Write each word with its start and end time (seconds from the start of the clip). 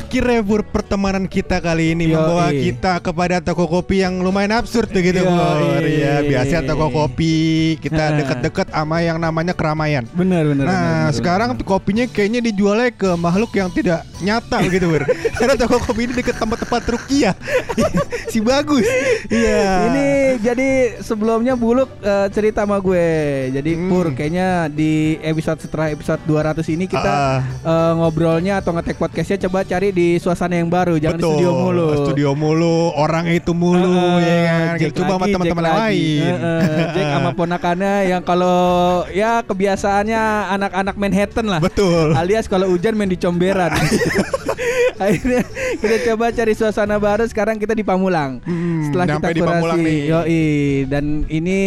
Akhirnya 0.00 0.40
Pur 0.40 0.64
pertemanan 0.64 1.28
kita 1.28 1.60
kali 1.60 1.92
ini 1.92 2.08
Yoi. 2.08 2.16
membawa 2.16 2.48
kita 2.48 2.92
kepada 2.98 3.36
toko 3.38 3.68
kopi 3.68 4.00
yang 4.00 4.24
lumayan 4.24 4.56
absurd 4.56 4.88
begitu. 4.88 5.20
Pur. 5.20 5.84
Ya, 5.84 6.24
biasa 6.24 6.64
toko 6.64 6.88
kopi 6.88 7.34
kita 7.78 8.16
deket-deket 8.16 8.72
sama 8.72 9.04
yang 9.04 9.20
namanya 9.20 9.52
keramaian. 9.52 10.08
Benar 10.10 10.48
benar. 10.48 10.64
Nah, 10.64 10.80
benar, 10.80 11.12
sekarang 11.12 11.48
kopinya 11.60 12.08
kayaknya 12.08 12.40
dijualnya 12.40 12.88
ke 12.90 13.12
makhluk 13.14 13.52
yang 13.52 13.68
tidak 13.68 14.02
nyata 14.18 14.58
gitu, 14.66 14.88
Pur. 14.88 15.04
Karena 15.38 15.54
toko 15.54 15.76
kopi 15.78 16.08
ini 16.08 16.12
deket 16.16 16.36
tempat-tempat 16.36 16.82
rukiah. 16.88 17.34
si 18.32 18.40
bagus. 18.40 18.88
Iya. 19.28 19.68
Ini 19.86 20.06
jadi 20.40 20.68
sebelumnya 20.98 21.54
Buluk 21.54 21.92
eh, 22.00 22.26
cerita 22.32 22.64
sama 22.64 22.80
gue. 22.80 23.06
Jadi 23.52 23.70
Hmm. 23.70 23.86
Pur 23.86 24.06
kayaknya 24.10 24.66
di 24.66 25.14
episode 25.20 25.60
setelah 25.60 25.90
episode 25.90 26.18
200 26.24 26.64
ini 26.68 26.88
kita 26.88 27.10
Ah. 27.10 27.38
eh, 27.44 27.92
ngobrolnya 27.94 28.58
atau 28.58 28.72
ngetek 28.72 28.96
podcastnya 28.96 29.46
coba 29.46 29.62
cari 29.62 29.89
di 29.90 30.08
suasana 30.16 30.54
yang 30.54 30.66
baru, 30.66 30.96
jangan 30.96 31.16
di 31.16 31.22
Betul. 31.22 31.34
studio 31.34 31.50
mulu. 31.52 31.86
Studio 32.00 32.30
mulu, 32.32 32.76
orang 32.94 33.24
itu 33.28 33.52
mulu 33.52 33.94
Eh, 34.16 34.22
ya 34.22 34.36
kan. 34.42 34.74
Jack 34.76 34.92
Coba 34.94 35.06
sama 35.10 35.20
lagi, 35.20 35.32
teman-teman 35.32 35.62
yang 35.62 35.76
lagi. 35.76 35.84
lain. 35.84 36.20
Eh, 36.20 36.36
eh, 36.40 36.86
Jack 36.90 37.06
sama 37.10 37.30
ponakannya 37.38 37.94
yang 38.06 38.22
kalau 38.22 38.58
ya 39.10 39.42
kebiasaannya 39.42 40.22
anak-anak 40.50 40.94
Manhattan 40.94 41.46
lah. 41.46 41.60
Betul. 41.60 42.12
Alias 42.12 42.46
kalau 42.46 42.66
hujan 42.68 42.94
main 42.94 43.06
di 43.06 43.16
comberan. 43.16 43.70
Akhirnya 45.00 45.40
kita 45.80 45.96
coba 46.06 46.28
cari 46.30 46.52
suasana 46.52 46.96
baru. 46.96 47.24
Sekarang 47.24 47.56
kita 47.56 47.72
di 47.72 47.80
Pamulang. 47.80 48.36
Hmm, 48.42 48.84
Setelah 48.84 49.04
kita 49.06 49.14
nyampe 49.16 49.30
di 49.30 49.40
kurasi, 49.40 49.54
Pamulang 49.56 49.80
nih. 49.80 49.98
yoi. 50.06 50.44
Dan 50.84 51.04
ini 51.26 51.58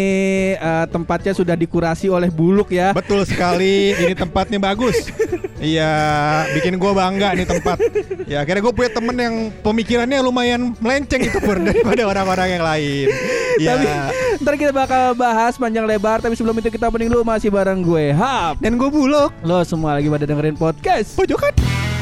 eh, 0.53 0.85
tempatnya 0.87 1.33
sudah 1.33 1.55
dikurasi 1.55 2.07
oleh 2.07 2.29
Buluk 2.29 2.69
ya. 2.69 2.93
Betul 2.93 3.25
sekali, 3.25 3.93
ini 3.95 4.13
tempatnya 4.13 4.59
bagus. 4.59 4.97
Iya, 5.63 5.87
bikin 6.51 6.75
gue 6.75 6.91
bangga 6.91 7.39
nih 7.39 7.47
tempat. 7.47 7.79
Ya, 8.23 8.43
akhirnya 8.43 8.61
gue 8.63 8.73
punya 8.73 8.91
temen 8.91 9.15
yang 9.15 9.35
pemikirannya 9.61 10.19
lumayan 10.23 10.75
melenceng 10.79 11.21
itu 11.27 11.37
pur 11.39 11.59
daripada 11.67 12.03
orang-orang 12.07 12.59
yang 12.59 12.63
lain. 12.63 13.07
Iya. 13.59 13.73
Tapi 13.75 13.85
ntar 14.41 14.53
kita 14.57 14.71
bakal 14.73 15.13
bahas 15.13 15.55
panjang 15.55 15.85
lebar. 15.85 16.19
Tapi 16.19 16.33
sebelum 16.33 16.57
itu 16.57 16.69
kita 16.73 16.89
opening 16.89 17.11
dulu 17.13 17.23
masih 17.25 17.53
bareng 17.53 17.85
gue 17.85 18.15
Hap. 18.15 18.59
Dan 18.59 18.75
gue 18.79 18.89
buluk. 18.89 19.31
Lo 19.45 19.61
semua 19.61 19.99
lagi 19.99 20.09
pada 20.09 20.25
dengerin 20.25 20.57
podcast. 20.57 21.13
Pojokan. 21.13 21.92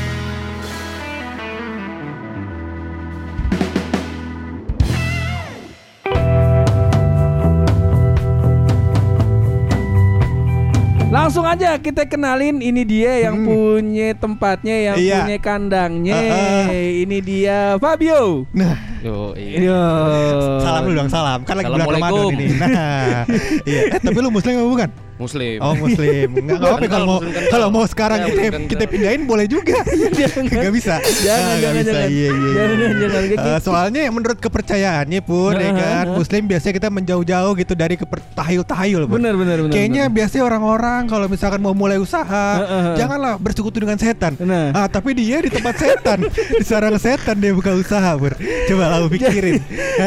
Langsung 11.21 11.45
aja 11.45 11.77
kita 11.77 12.09
kenalin 12.09 12.57
ini 12.59 12.81
dia 12.81 13.29
yang 13.29 13.37
Hmm. 13.37 13.45
punya 13.45 14.09
tempatnya, 14.17 14.73
yang 14.73 14.97
Iya. 14.97 15.17
punya 15.21 15.37
kandangnya. 15.37 16.17
Heeh. 16.17 17.05
Ini 17.05 17.17
dia 17.21 17.57
Fabio. 17.77 18.49
Nah, 18.49 18.73
Yo, 19.01 19.33
Yo. 19.37 19.81
salam 20.61 20.81
dulu 20.85 20.95
dong, 20.97 21.09
salam. 21.09 21.45
Kan 21.45 21.57
lagi 21.57 21.69
bulan 21.69 21.89
Ramadan 21.89 22.25
ini. 22.33 22.45
Nah, 22.53 23.21
iya. 23.69 23.81
Eh, 23.93 23.99
tapi 24.01 24.17
lu 24.17 24.29
muslim 24.29 24.57
apa 24.57 24.65
bukan? 24.67 24.89
Muslim. 25.21 25.57
Oh, 25.61 25.73
muslim. 25.77 26.27
Enggak 26.41 26.57
apa-apa 26.57 26.81
Kan 26.81 26.89
kalau 26.89 27.05
mau 27.05 27.19
kan 27.21 27.43
kalau 27.47 27.67
mau 27.69 27.85
sekarang 27.85 28.17
Ya, 28.17 28.25
kita 28.27 28.41
kan 28.41 28.61
kita 28.65 28.79
kalau- 28.79 28.91
pindahin 28.91 29.21
boleh 29.23 29.45
juga. 29.45 29.77
Enggak 30.41 30.71
bisa. 30.73 30.95
Jangan, 30.97 31.45
Ah, 31.45 31.57
jangan, 31.61 31.75
bisa. 31.77 31.91
jangan. 31.91 32.09
Iya, 32.09 32.29
iya. 32.29 32.51
Jangan, 32.51 32.75
iya. 32.75 33.07
jangan, 33.07 33.47
Eh, 33.51 33.59
soalnya 33.61 34.01
menurut 34.09 34.37
kepercayaannya 34.37 35.21
pun 35.21 35.53
ya 35.53 35.71
kan, 35.71 36.05
Heeh. 36.07 36.17
muslim 36.17 36.41
biasanya 36.45 36.73
kita 36.75 36.89
menjauh-jauh 36.89 37.51
gitu 37.55 37.73
dari 37.73 37.95
kepertahayul-tahayul. 37.95 39.01
Pur. 39.05 39.15
Bener 39.17 39.33
bener 39.37 39.57
bener. 39.61 39.73
Kayaknya 39.73 40.03
biasanya 40.07 40.43
orang-orang 40.43 41.01
kalau 41.05 41.27
misalkan 41.27 41.59
mau 41.61 41.71
mulai 41.71 42.01
usaha, 42.01 42.45
Heeh. 42.57 42.97
janganlah 42.97 43.37
bersekutu 43.37 43.77
dengan 43.77 43.95
setan. 43.95 44.33
Nah. 44.41 44.73
Ah, 44.73 44.87
tapi 44.87 45.13
dia 45.13 45.37
di 45.39 45.49
tempat 45.49 45.77
setan, 45.77 46.25
di 46.59 46.65
sarang 46.65 46.97
setan 46.97 47.37
dia 47.37 47.53
buka 47.53 47.71
usaha, 47.71 48.17
Bur. 48.17 48.33
Coba 48.65 49.05
pikirin. 49.07 49.61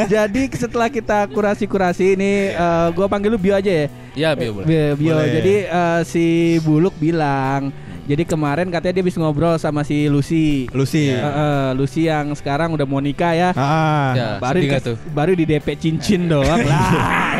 Jadi 0.06 0.42
setelah 0.54 0.88
kita 0.88 1.30
kurasi-kurasi 1.30 2.16
ini 2.16 2.32
eh, 2.50 2.88
gua 2.92 3.06
panggil 3.06 3.30
lu 3.30 3.38
Bio 3.38 3.54
aja 3.54 3.68
ya. 3.68 3.86
Ya, 4.14 4.32
Bio 4.32 4.50
boleh. 4.54 4.66
Bio. 4.66 4.86
Bio. 4.94 5.14
Boleh. 5.14 5.30
Jadi 5.32 5.54
eh, 5.64 6.00
si 6.04 6.26
Buluk 6.60 6.94
bilang 6.96 7.74
jadi 8.04 8.20
kemarin 8.22 8.68
katanya 8.68 9.00
dia 9.00 9.06
bisa 9.06 9.16
ngobrol 9.16 9.56
sama 9.56 9.80
si 9.80 10.06
Lucy. 10.06 10.68
Lucy. 10.70 11.08
Eh, 11.08 11.16
eh, 11.16 11.68
Lucy 11.72 12.04
yang 12.04 12.30
sekarang 12.32 12.70
udah 12.70 12.84
mau 12.84 13.00
nikah 13.00 13.32
ya. 13.32 13.50
Ah. 13.54 14.12
Ya, 14.12 14.28
baru 14.36 14.60
sedih 14.60 14.68
nggak 14.68 14.82
dikas- 14.82 14.88
tuh? 14.92 14.96
baru 15.10 15.32
di 15.32 15.44
DP 15.44 15.68
cincin 15.74 16.28
doang 16.28 16.60
lah. 16.68 16.88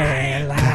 elah. 0.01 0.73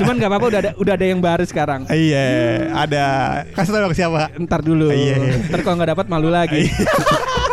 Cuman 0.00 0.16
nggak 0.16 0.30
apa-apa 0.32 0.46
udah 0.48 0.60
ada 0.60 0.70
udah 0.74 0.92
ada 0.96 1.06
yang 1.06 1.20
baru 1.20 1.44
sekarang. 1.44 1.84
Iya, 1.86 2.24
ada. 2.72 3.04
Kasih 3.52 3.76
tahu 3.76 3.92
siapa? 3.92 4.32
Ntar 4.34 4.64
dulu. 4.64 4.88
Iya. 4.88 5.44
Ntar 5.44 5.60
kalau 5.60 5.76
nggak 5.76 5.90
dapat 5.92 6.06
malu 6.08 6.32
lagi. 6.32 6.64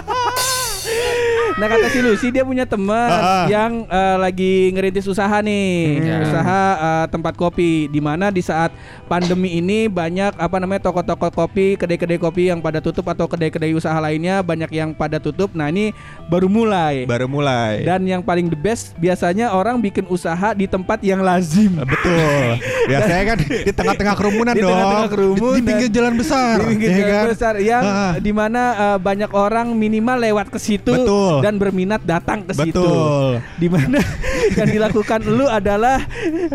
Nah 1.53 1.67
kata 1.67 1.85
si 1.87 1.99
Lucy 1.99 2.27
dia 2.29 2.41
punya 2.41 2.65
teman 2.65 2.97
ah. 3.05 3.45
yang 3.45 3.85
eh, 3.85 4.17
lagi 4.17 4.53
ngerintis 4.69 5.05
usaha 5.05 5.37
nih, 5.39 5.69
Hmm. 5.93 6.01
Ya. 6.03 6.17
usaha 6.23 6.61
eh, 6.73 7.05
tempat 7.07 7.33
kopi. 7.33 7.85
Di 7.87 7.99
mana 7.99 8.27
di 8.27 8.41
saat 8.41 8.73
pandemi 9.05 9.53
ini 9.53 9.85
banyak 9.85 10.33
apa 10.33 10.57
namanya 10.57 10.81
toko-toko 10.83 11.29
kopi, 11.29 11.75
kedai-kedai 11.75 12.17
kopi 12.17 12.49
yang 12.49 12.57
pada 12.57 12.79
tutup 12.79 13.05
atau 13.05 13.25
kedai-kedai 13.25 13.69
usaha 13.71 13.93
lainnya 13.95 14.41
banyak 14.41 14.71
yang 14.71 14.89
pada 14.91 15.17
tutup. 15.17 15.53
Nah 15.53 15.69
ini 15.69 15.93
baru 16.25 16.47
mulai. 16.47 17.05
Baru 17.05 17.27
mulai. 17.27 17.83
Dan 17.83 18.03
yang 18.03 18.21
paling 18.21 18.47
the 18.47 18.57
best 18.57 18.97
biasanya 18.97 19.53
orang 19.53 19.77
bikin 19.77 20.07
usaha 20.07 20.51
di 20.51 20.65
tempat 20.65 21.01
yang 21.01 21.21
lazim. 21.21 21.77
Betul. 21.79 22.57
Biasanya 22.83 23.23
kan 23.25 23.37
di 23.39 23.71
tengah-tengah 23.71 24.15
kerumunan 24.15 24.53
Di 24.53 24.59
dong. 24.59 24.71
tengah-tengah 24.71 25.07
kerumunan. 25.07 25.53
Di, 25.53 25.55
di 25.55 25.63
pinggir 25.63 25.89
jalan 25.89 26.13
besar. 26.15 26.55
Di 26.57 26.65
pinggir 26.67 26.89
ya 26.89 26.97
jalan 26.97 27.13
kan? 27.13 27.25
besar 27.29 27.53
yang 27.59 27.83
Ah. 27.83 28.13
di 28.17 28.31
mana 28.31 28.61
eh, 28.73 28.97
banyak 28.97 29.31
orang 29.31 29.67
minimal 29.71 30.17
lewat 30.17 30.47
ke 30.49 30.57
situ 30.57 30.89
Betul. 30.89 31.42
Dan 31.43 31.59
berminat 31.59 31.99
datang 32.01 32.39
ke 32.41 32.55
situ. 32.55 32.71
Betul. 32.73 33.43
Di 33.57 33.67
mana 33.67 33.99
yang 34.57 34.69
dilakukan 34.69 35.19
lu 35.25 35.45
adalah 35.45 35.99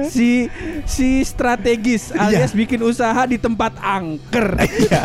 si 0.02 0.48
si 0.84 1.20
strategis 1.20 2.08
Iya. 2.08 2.24
alias 2.40 2.52
bikin 2.52 2.80
usaha 2.80 3.20
di 3.22 3.36
tempat 3.36 3.76
angker. 3.78 4.56
Iya. 4.78 5.02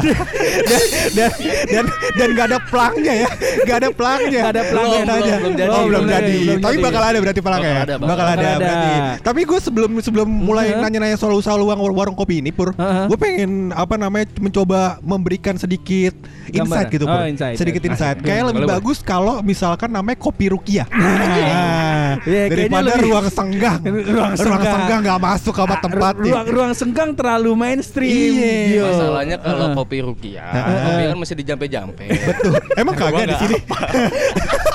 dan 0.63 0.81
dan 1.11 1.31
dan 1.67 1.85
dan 2.13 2.27
nggak 2.29 2.47
ada 2.47 2.59
pelangnya 2.63 3.13
ya, 3.17 3.29
nggak 3.63 3.77
ada 3.77 3.89
pelangnya. 3.91 4.39
Nggak 4.39 4.53
ada 4.53 4.63
pelang. 4.63 4.85
Lihat 4.85 5.01
Belum, 5.03 5.17
aja. 5.17 5.23
belum, 5.23 5.41
belum 5.41 5.53
jadi. 5.55 5.69
Oh, 5.69 5.83
belum 5.83 6.03
Belum 6.03 6.13
jadi. 6.13 6.35
Tapi 6.55 6.75
jadi. 6.75 6.85
bakal 6.85 7.01
ada 7.03 7.17
berarti 7.19 7.41
pelangnya. 7.41 7.63
Bakal 7.65 7.73
ya? 7.73 7.83
ada, 7.83 7.95
bakal, 7.95 8.07
bakal 8.07 8.25
ada, 8.29 8.45
ada. 8.45 8.57
berarti. 8.59 8.91
Tapi 9.23 9.41
gue 9.43 9.59
sebelum 9.59 9.91
sebelum 9.99 10.27
mulai 10.29 10.65
Uh-huh. 10.65 10.79
nanya-nanya 10.79 11.17
soal 11.17 11.33
usaha 11.33 11.53
luang 11.53 11.75
war- 11.75 11.97
warung 11.97 12.13
kopi 12.13 12.39
ini, 12.39 12.49
pur, 12.49 12.71
Uh-huh. 12.71 13.05
gue 13.05 13.17
pengen 13.17 13.51
apa 13.71 13.95
namanya 13.95 14.29
mencoba 14.37 14.79
memberikan 15.01 15.55
sedikit 15.55 16.15
insight 16.45 16.55
Gambaran. 16.55 16.93
gitu, 16.93 17.05
pur. 17.05 17.17
Oh, 17.17 17.25
insight. 17.25 17.55
Sedikit 17.55 17.81
insight. 17.83 18.17
Kayak 18.19 18.43
lebih 18.49 18.63
bagus 18.65 19.01
kalau 19.01 19.41
misalkan 19.73 19.89
namanya 19.89 20.17
kopi 20.21 20.45
rukiah. 20.53 20.85
Nah, 20.85 22.13
Iya, 22.23 22.45
kayaknya 22.45 22.49
daripada 22.69 22.85
lebih- 22.93 23.05
ruang 23.09 23.27
senggang. 23.27 23.79
Ruang 23.81 24.33
senggang. 24.37 25.01
nggak 25.01 25.17
masuk 25.19 25.53
sama 25.57 25.73
Ah, 25.73 25.81
tempatnya. 25.81 26.29
Ruang 26.29 26.47
ruang 26.47 26.73
senggang 26.77 27.09
terlalu 27.17 27.51
mainstream. 27.57 28.13
Iya. 28.13 28.85
Masalahnya 28.85 29.37
kalau 29.41 29.65
Heeh. 29.65 29.75
kopi 29.75 29.97
rukiah, 29.99 30.45
Heeh. 30.45 30.77
kopi 30.85 31.01
kan 31.09 31.17
mesti 31.17 31.33
dijampe-jampe. 31.33 32.05
Betul. 32.05 32.53
Emang 32.77 32.93
kagak 32.93 33.25
di 33.25 33.35
sini. 33.41 33.57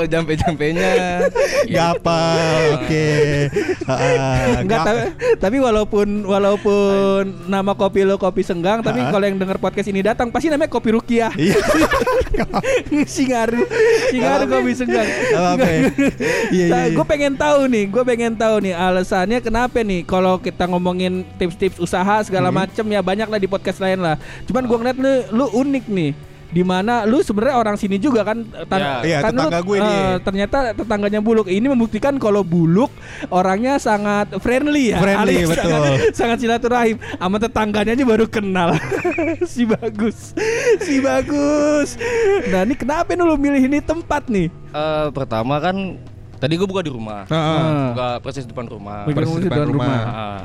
Gak 0.00 0.08
tau 0.08 0.16
jampe-jampenya. 0.16 0.92
Gak 1.76 1.86
apa, 2.00 2.20
oke. 2.72 3.06
Enggak 3.84 4.64
nggak- 4.64 4.84
tapi, 4.86 5.00
tapi 5.36 5.56
walaupun 5.58 6.06
walaupun 6.24 7.20
nama 7.44 7.72
kopi 7.74 8.00
lo 8.02 8.16
kopi 8.16 8.40
senggang 8.40 8.80
tapi 8.80 9.02
kalau 9.02 9.20
yang 9.20 9.36
denger 9.36 9.58
podcast 9.58 9.88
ini 9.88 10.00
datang 10.00 10.32
pasti 10.32 10.48
namanya 10.48 10.70
kopi 10.70 10.94
rukiah. 10.94 11.28
Iya. 11.36 11.58
Singaru, 13.06 13.60
Singaru 14.08 14.44
Apa-apa. 14.46 14.56
kopi 14.56 14.72
senggang. 14.72 15.04
Ya. 15.04 15.20
Iya, 15.28 15.76
iya, 16.50 16.66
iya. 16.66 16.94
Gue 16.94 17.04
pengen 17.04 17.34
tahu 17.34 17.66
nih, 17.66 17.84
gue 17.86 18.02
pengen 18.02 18.32
tahu 18.32 18.54
nih 18.62 18.72
alasannya 18.72 19.38
kenapa 19.40 19.82
nih 19.82 20.00
kalau 20.02 20.38
kita 20.38 20.64
ngomongin 20.64 21.26
tips-tips 21.36 21.76
usaha 21.76 22.22
segala 22.22 22.48
Hmm. 22.48 22.64
macem 22.64 22.86
ya 22.86 23.00
banyak 23.00 23.26
lah 23.26 23.36
di 23.36 23.46
podcast 23.46 23.78
lain 23.78 24.00
lah. 24.00 24.16
Cuman 24.46 24.64
gue 24.64 24.76
ngeliat 24.76 24.96
lu, 24.96 25.12
lu 25.34 25.46
unik 25.60 25.84
nih. 25.86 26.10
Di 26.50 26.60
mana 26.60 27.02
lu 27.02 27.18
sebenarnya 27.20 27.56
orang 27.56 27.74
sini 27.74 27.96
juga 27.96 28.22
kan 28.22 28.42
tan- 28.66 29.00
Iya, 29.00 29.22
kan 29.22 29.30
lu, 29.30 29.46
tetangga 29.46 29.60
gue 29.60 29.76
nih. 29.78 29.94
eh, 29.94 30.16
ternyata 30.20 30.58
tetangganya 30.74 31.20
Buluk 31.20 31.46
ini 31.46 31.66
membuktikan 31.66 32.14
kalau 32.16 32.42
Buluk 32.42 32.90
orangnya 33.28 33.76
sangat 33.76 34.34
friendly 34.38 34.90
ya 34.90 34.98
Friendly, 34.98 35.40
alias 35.40 35.48
betul. 35.48 35.70
sangat, 35.70 35.92
sangat 36.12 36.38
silaturahim 36.38 36.96
sama 36.98 37.36
tetangganya 37.38 37.92
aja 37.92 38.04
baru 38.04 38.26
kenal 38.26 38.74
si 39.46 39.62
bagus 39.62 40.34
si 40.80 40.98
bagus 40.98 41.94
nah 42.46 42.62
ini 42.62 42.74
kenapa 42.74 43.10
nih 43.10 43.22
lu 43.22 43.36
milih 43.36 43.62
ini 43.64 43.78
tempat 43.78 44.26
nih 44.26 44.50
Eh, 44.70 45.08
pertama 45.10 45.58
kan 45.58 45.74
tadi 46.36 46.54
gue 46.54 46.62
buka 46.62 46.80
di 46.80 46.88
rumah. 46.88 47.26
Ah, 47.26 47.90
Buka 47.90 48.08
persis 48.20 48.42
depan 48.42 48.64
rumah. 48.64 49.02
Persis 49.04 49.26
musik 49.28 49.44
depan 49.44 49.58
depan 49.60 49.68
rumah. 49.68 49.86
rumah. 49.86 50.02
Ah, 50.06 50.42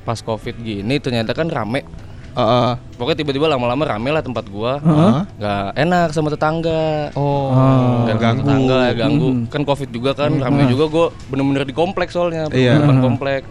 pas 0.00 0.18
covid 0.18 0.54
gini 0.56 0.96
ternyata 0.96 1.30
kan 1.30 1.46
rame. 1.46 1.82
Heeh. 2.30 2.70
Pokoknya 2.94 3.18
tiba-tiba 3.24 3.46
lama-lama 3.50 3.82
rame 3.84 4.10
lah 4.10 4.22
tempat 4.22 4.46
gua. 4.46 4.78
Heeh. 4.78 5.12
Nggak 5.40 5.66
enak 5.74 6.08
sama 6.12 6.28
tetangga. 6.30 7.10
Oh, 7.18 7.50
sama 8.06 8.18
ganggu. 8.18 8.40
tetangga 8.46 8.78
ya 8.86 8.94
ganggu. 8.94 9.28
Kan 9.50 9.62
covid 9.64 9.88
juga 9.90 10.10
kan, 10.14 10.30
rame 10.38 10.70
juga 10.70 10.84
gua 10.86 11.06
bener-bener 11.26 11.66
di 11.66 11.74
komplek 11.74 12.08
soalnya, 12.10 12.46
Iya. 12.52 12.78
depan 12.78 12.98
komplek. 13.02 13.42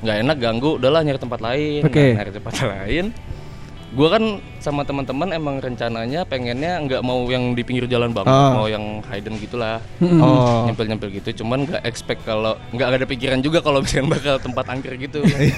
Nggak 0.00 0.16
enak 0.26 0.36
ganggu, 0.40 0.70
udahlah 0.80 1.00
nyari 1.04 1.20
tempat 1.20 1.40
lain. 1.44 1.82
Oke. 1.84 2.16
Nah, 2.16 2.24
nyari 2.24 2.32
tempat 2.32 2.54
lain. 2.72 3.04
Gua 3.90 4.06
kan 4.08 4.22
sama 4.56 4.82
teman-teman 4.82 5.28
emang 5.30 5.58
rencananya 5.58 6.22
pengennya 6.22 6.78
nggak 6.80 7.02
mau 7.02 7.26
yang 7.26 7.52
di 7.52 7.62
pinggir 7.62 7.84
jalan 7.84 8.10
banget, 8.10 8.30
Ah. 8.30 8.54
mau 8.54 8.66
yang 8.66 9.02
hidden 9.04 9.34
gitulah. 9.36 9.82
Oh. 9.98 10.62
nyempil-nyempil 10.62 11.10
gitu 11.12 11.42
cuman 11.42 11.64
nggak 11.64 11.82
expect 11.82 12.22
kalau 12.22 12.54
nggak 12.70 12.86
ada 12.86 13.02
pikiran 13.04 13.38
juga 13.38 13.58
kalau 13.58 13.80
misalnya 13.84 14.14
bakal 14.14 14.34
tempat 14.38 14.64
angker 14.68 14.94
gitu 14.96 15.18
tapi 15.20 15.48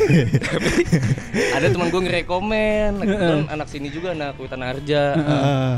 ada 1.57 1.67
teman 1.67 1.89
gue 1.89 2.01
ngerekomen 2.01 2.91
kebetulan 2.99 3.43
anak 3.49 3.67
sini 3.67 3.89
juga 3.89 4.13
anak 4.13 4.33
Witan 4.35 4.63
Harja 4.63 5.03
Heeh. 5.13 5.73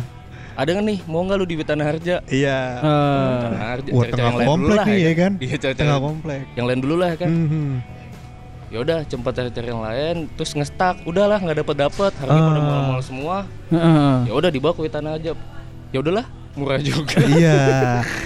ada 0.55 0.69
nggak 0.71 0.85
nih 0.85 0.99
mau 1.05 1.21
nggak 1.21 1.37
lu 1.37 1.45
di 1.45 1.57
Witan 1.57 1.81
Harja 1.81 2.23
Iya. 2.25 2.59
Eh, 2.77 3.31
Witan 3.33 3.57
Harja 3.57 3.91
Wah, 3.91 3.99
cari-cari 4.01 4.15
tengah 4.15 4.31
yang 4.37 4.47
komplek 4.47 4.79
nih 4.85 4.99
ya 5.01 5.13
kan? 5.17 5.33
iya 5.41 5.57
cari-cari 5.57 5.81
Tengah 5.83 6.01
komplek. 6.01 6.41
yang 6.55 6.67
lain 6.69 6.81
dulu 6.81 6.95
lah 6.97 7.09
ya 7.09 7.19
kan 7.19 7.31
Mhm. 7.33 7.71
Ya 8.75 8.83
udah 8.83 9.07
cepat 9.07 9.33
cari-cari 9.33 9.71
yang 9.71 9.79
lain 9.81 10.17
terus 10.35 10.51
ngestak. 10.51 11.07
Udahlah 11.07 11.39
nggak 11.39 11.63
dapet 11.63 11.77
dapet 11.79 12.11
harga 12.19 12.35
pada 12.35 12.59
Ah. 12.59 12.67
mahal-mahal 12.67 13.03
semua. 13.03 13.37
Heeh. 13.71 14.15
ya 14.27 14.33
udah 14.35 14.51
dibawa 14.51 14.75
ke 14.75 14.83
Witan 14.83 15.07
Harja 15.07 15.33
ya 15.89 15.99
udahlah 16.03 16.27
murah 16.55 16.79
juga 16.79 17.19
Iya. 17.21 17.59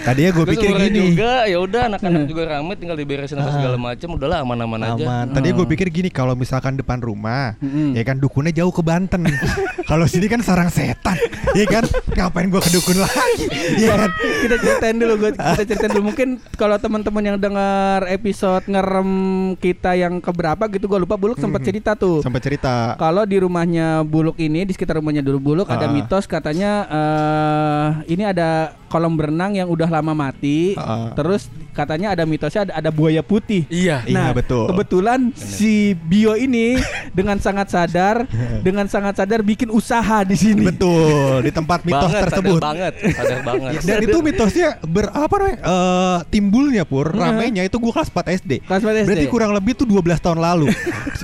Tadinya 0.03 0.31
gue 0.31 0.45
pikir 0.49 0.69
murah 0.69 0.85
gini. 0.85 0.99
juga 1.11 1.33
ya 1.45 1.59
udah 1.59 1.83
anak-anak 1.89 2.23
juga 2.25 2.43
rame 2.51 2.73
tinggal 2.75 2.95
diberesin 2.95 3.37
apa 3.37 3.51
segala 3.51 3.77
macam 3.77 4.09
udahlah 4.11 4.39
aman-aman 4.41 4.81
aja 4.87 5.03
Aman. 5.03 5.27
Tadinya 5.31 5.55
gue 5.57 5.67
pikir 5.69 5.87
gini 5.89 6.09
kalau 6.09 6.33
misalkan 6.33 6.75
depan 6.75 6.99
rumah, 6.99 7.57
Mm-mm. 7.59 7.93
ya 7.93 8.03
kan 8.03 8.17
dukunnya 8.17 8.53
jauh 8.53 8.71
ke 8.71 8.81
Banten. 8.81 9.25
kalau 9.91 10.05
sini 10.05 10.27
kan 10.27 10.39
sarang 10.39 10.69
setan, 10.69 11.17
ya 11.53 11.65
kan 11.65 11.85
ngapain 12.11 12.47
gue 12.47 12.59
ke 12.59 12.71
dukun 12.71 12.99
lagi, 12.99 13.47
ya 13.81 13.97
kan? 13.97 14.11
kita 14.39 14.57
ceritain 14.59 14.97
dulu 14.97 15.13
gua, 15.19 15.31
kita 15.33 15.63
ceritain 15.65 15.91
dulu 15.91 16.05
mungkin 16.07 16.29
kalau 16.55 16.77
teman-teman 16.77 17.23
yang 17.25 17.39
dengar 17.39 18.05
episode 18.07 18.65
ngerem 18.67 19.11
kita 19.57 19.95
yang 19.95 20.19
keberapa 20.19 20.69
gitu 20.69 20.85
gua 20.87 20.99
lupa 20.99 21.15
Buluk 21.15 21.37
sempat 21.37 21.63
cerita 21.63 21.95
tuh 21.95 22.21
Sampai 22.21 22.39
cerita. 22.39 22.93
kalau 22.97 23.25
di 23.25 23.39
rumahnya 23.39 24.03
Buluk 24.03 24.37
ini 24.37 24.63
di 24.63 24.73
sekitar 24.73 24.97
rumahnya 24.97 25.21
dulu 25.21 25.39
Buluk 25.43 25.67
ada 25.67 25.81
Ah. 25.81 25.91
mitos 25.91 26.25
katanya 26.25 26.73
eh 26.85 27.87
ini 28.19 28.27
ada 28.27 28.75
kolam 28.89 29.15
berenang 29.15 29.55
yang 29.55 29.69
udah 29.69 29.87
lama 29.87 30.11
mati 30.11 30.73
Ah. 30.75 31.13
terus 31.13 31.47
katanya 31.71 32.11
ada 32.11 32.25
mitosnya 32.25 32.65
ada, 32.65 32.75
ada 32.75 32.91
buaya 32.91 33.21
putih 33.21 33.63
iya 33.69 34.01
Iya, 34.01 34.33
betul. 34.33 34.67
Kebetulan 34.67 35.31
si 35.33 35.75
Bio 35.95 36.33
ini 36.33 36.81
dengan 37.19 37.37
sangat 37.37 37.69
sadar, 37.69 38.25
dengan 38.67 38.87
sangat 38.87 39.15
sadar 39.17 39.41
bikin 39.41 39.69
usaha 39.69 40.23
di 40.23 40.35
sini. 40.35 40.65
Betul 40.65 41.43
di 41.43 41.51
tempat 41.51 41.85
mitos 41.85 42.09
banget, 42.09 42.23
tersebut. 42.25 42.57
sadar 42.57 42.67
banget 42.67 42.93
sadar 43.13 43.41
banget 43.45 43.81
Dan 43.89 43.97
itu 44.03 44.19
mitosnya 44.19 44.69
ber 44.83 45.11
apa 45.11 45.35
namanya? 45.37 45.59
eh, 45.61 46.19
timbulnya 46.29 46.83
pur 46.83 47.07
ramenya 47.09 47.63
itu 47.63 47.77
gua 47.77 47.93
kelas 47.93 48.09
4 48.09 48.39
SD. 48.39 48.53
Kelas 48.65 48.81
4 48.81 49.05
SD. 49.05 49.07
Berarti 49.07 49.27
kurang 49.29 49.53
lebih 49.53 49.73
tuh 49.75 49.85
12 49.85 50.01
tahun 50.19 50.39
lalu. 50.39 50.73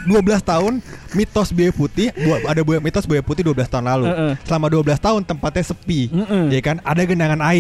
12 0.05 0.13
tahun 0.43 0.73
mitos 1.15 1.49
buaya 1.51 1.71
putih, 1.71 2.11
ada 2.45 2.61
buaya 2.61 2.79
mitos 2.79 3.07
buaya 3.07 3.23
putih 3.23 3.43
12 3.45 3.65
tahun 3.65 3.87
lalu. 3.87 4.05
Heeh. 4.07 4.33
Selama 4.45 4.67
12 4.69 4.99
tahun 5.01 5.21
tempatnya 5.25 5.65
sepi. 5.65 6.01
Heeh. 6.11 6.45
Ya 6.51 6.61
kan 6.61 6.77
ada 6.83 7.03
genangan 7.03 7.41
air. 7.41 7.54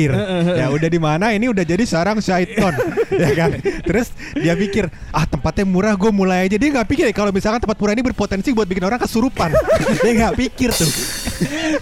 Ya 0.58 0.66
udah 0.68 0.88
di 0.88 0.98
mana 0.98 1.30
ini 1.30 1.46
udah 1.46 1.62
jadi 1.62 1.84
sarang 1.84 2.18
syaiton. 2.18 2.74
ya 3.22 3.30
kan. 3.32 3.50
Terus 3.60 4.10
dia 4.34 4.54
pikir, 4.54 4.90
ah 5.10 5.24
tempatnya 5.24 5.62
murah 5.62 5.94
gue 5.94 6.10
mulai 6.10 6.50
aja. 6.50 6.58
Dia 6.58 6.70
nggak 6.74 6.88
pikir 6.90 7.06
kalau 7.14 7.30
misalkan 7.30 7.62
tempat 7.62 7.78
murah 7.78 7.94
ini 7.94 8.02
berpotensi 8.02 8.50
buat 8.50 8.66
bikin 8.66 8.82
orang 8.82 8.98
kesurupan. 8.98 9.54
dia 10.02 10.12
nggak 10.18 10.34
pikir 10.34 10.70
tuh. 10.70 10.90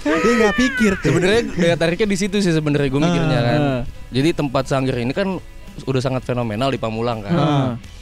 dia 0.03 0.33
nggak 0.45 0.57
pikir 0.57 0.93
tuh. 0.99 1.13
sebenarnya 1.13 1.43
daya 1.53 1.77
tariknya 1.77 2.09
di 2.09 2.17
situ 2.17 2.37
sih 2.41 2.53
sebenarnya 2.53 2.89
gue 2.89 3.01
mikirnya 3.01 3.39
kan 3.39 3.61
jadi 4.09 4.29
tempat 4.33 4.65
sanggar 4.65 4.97
ini 4.97 5.13
kan 5.13 5.37
udah 5.85 6.01
sangat 6.01 6.25
fenomenal 6.25 6.73
di 6.73 6.81
Pamulang 6.81 7.21
kan 7.21 7.33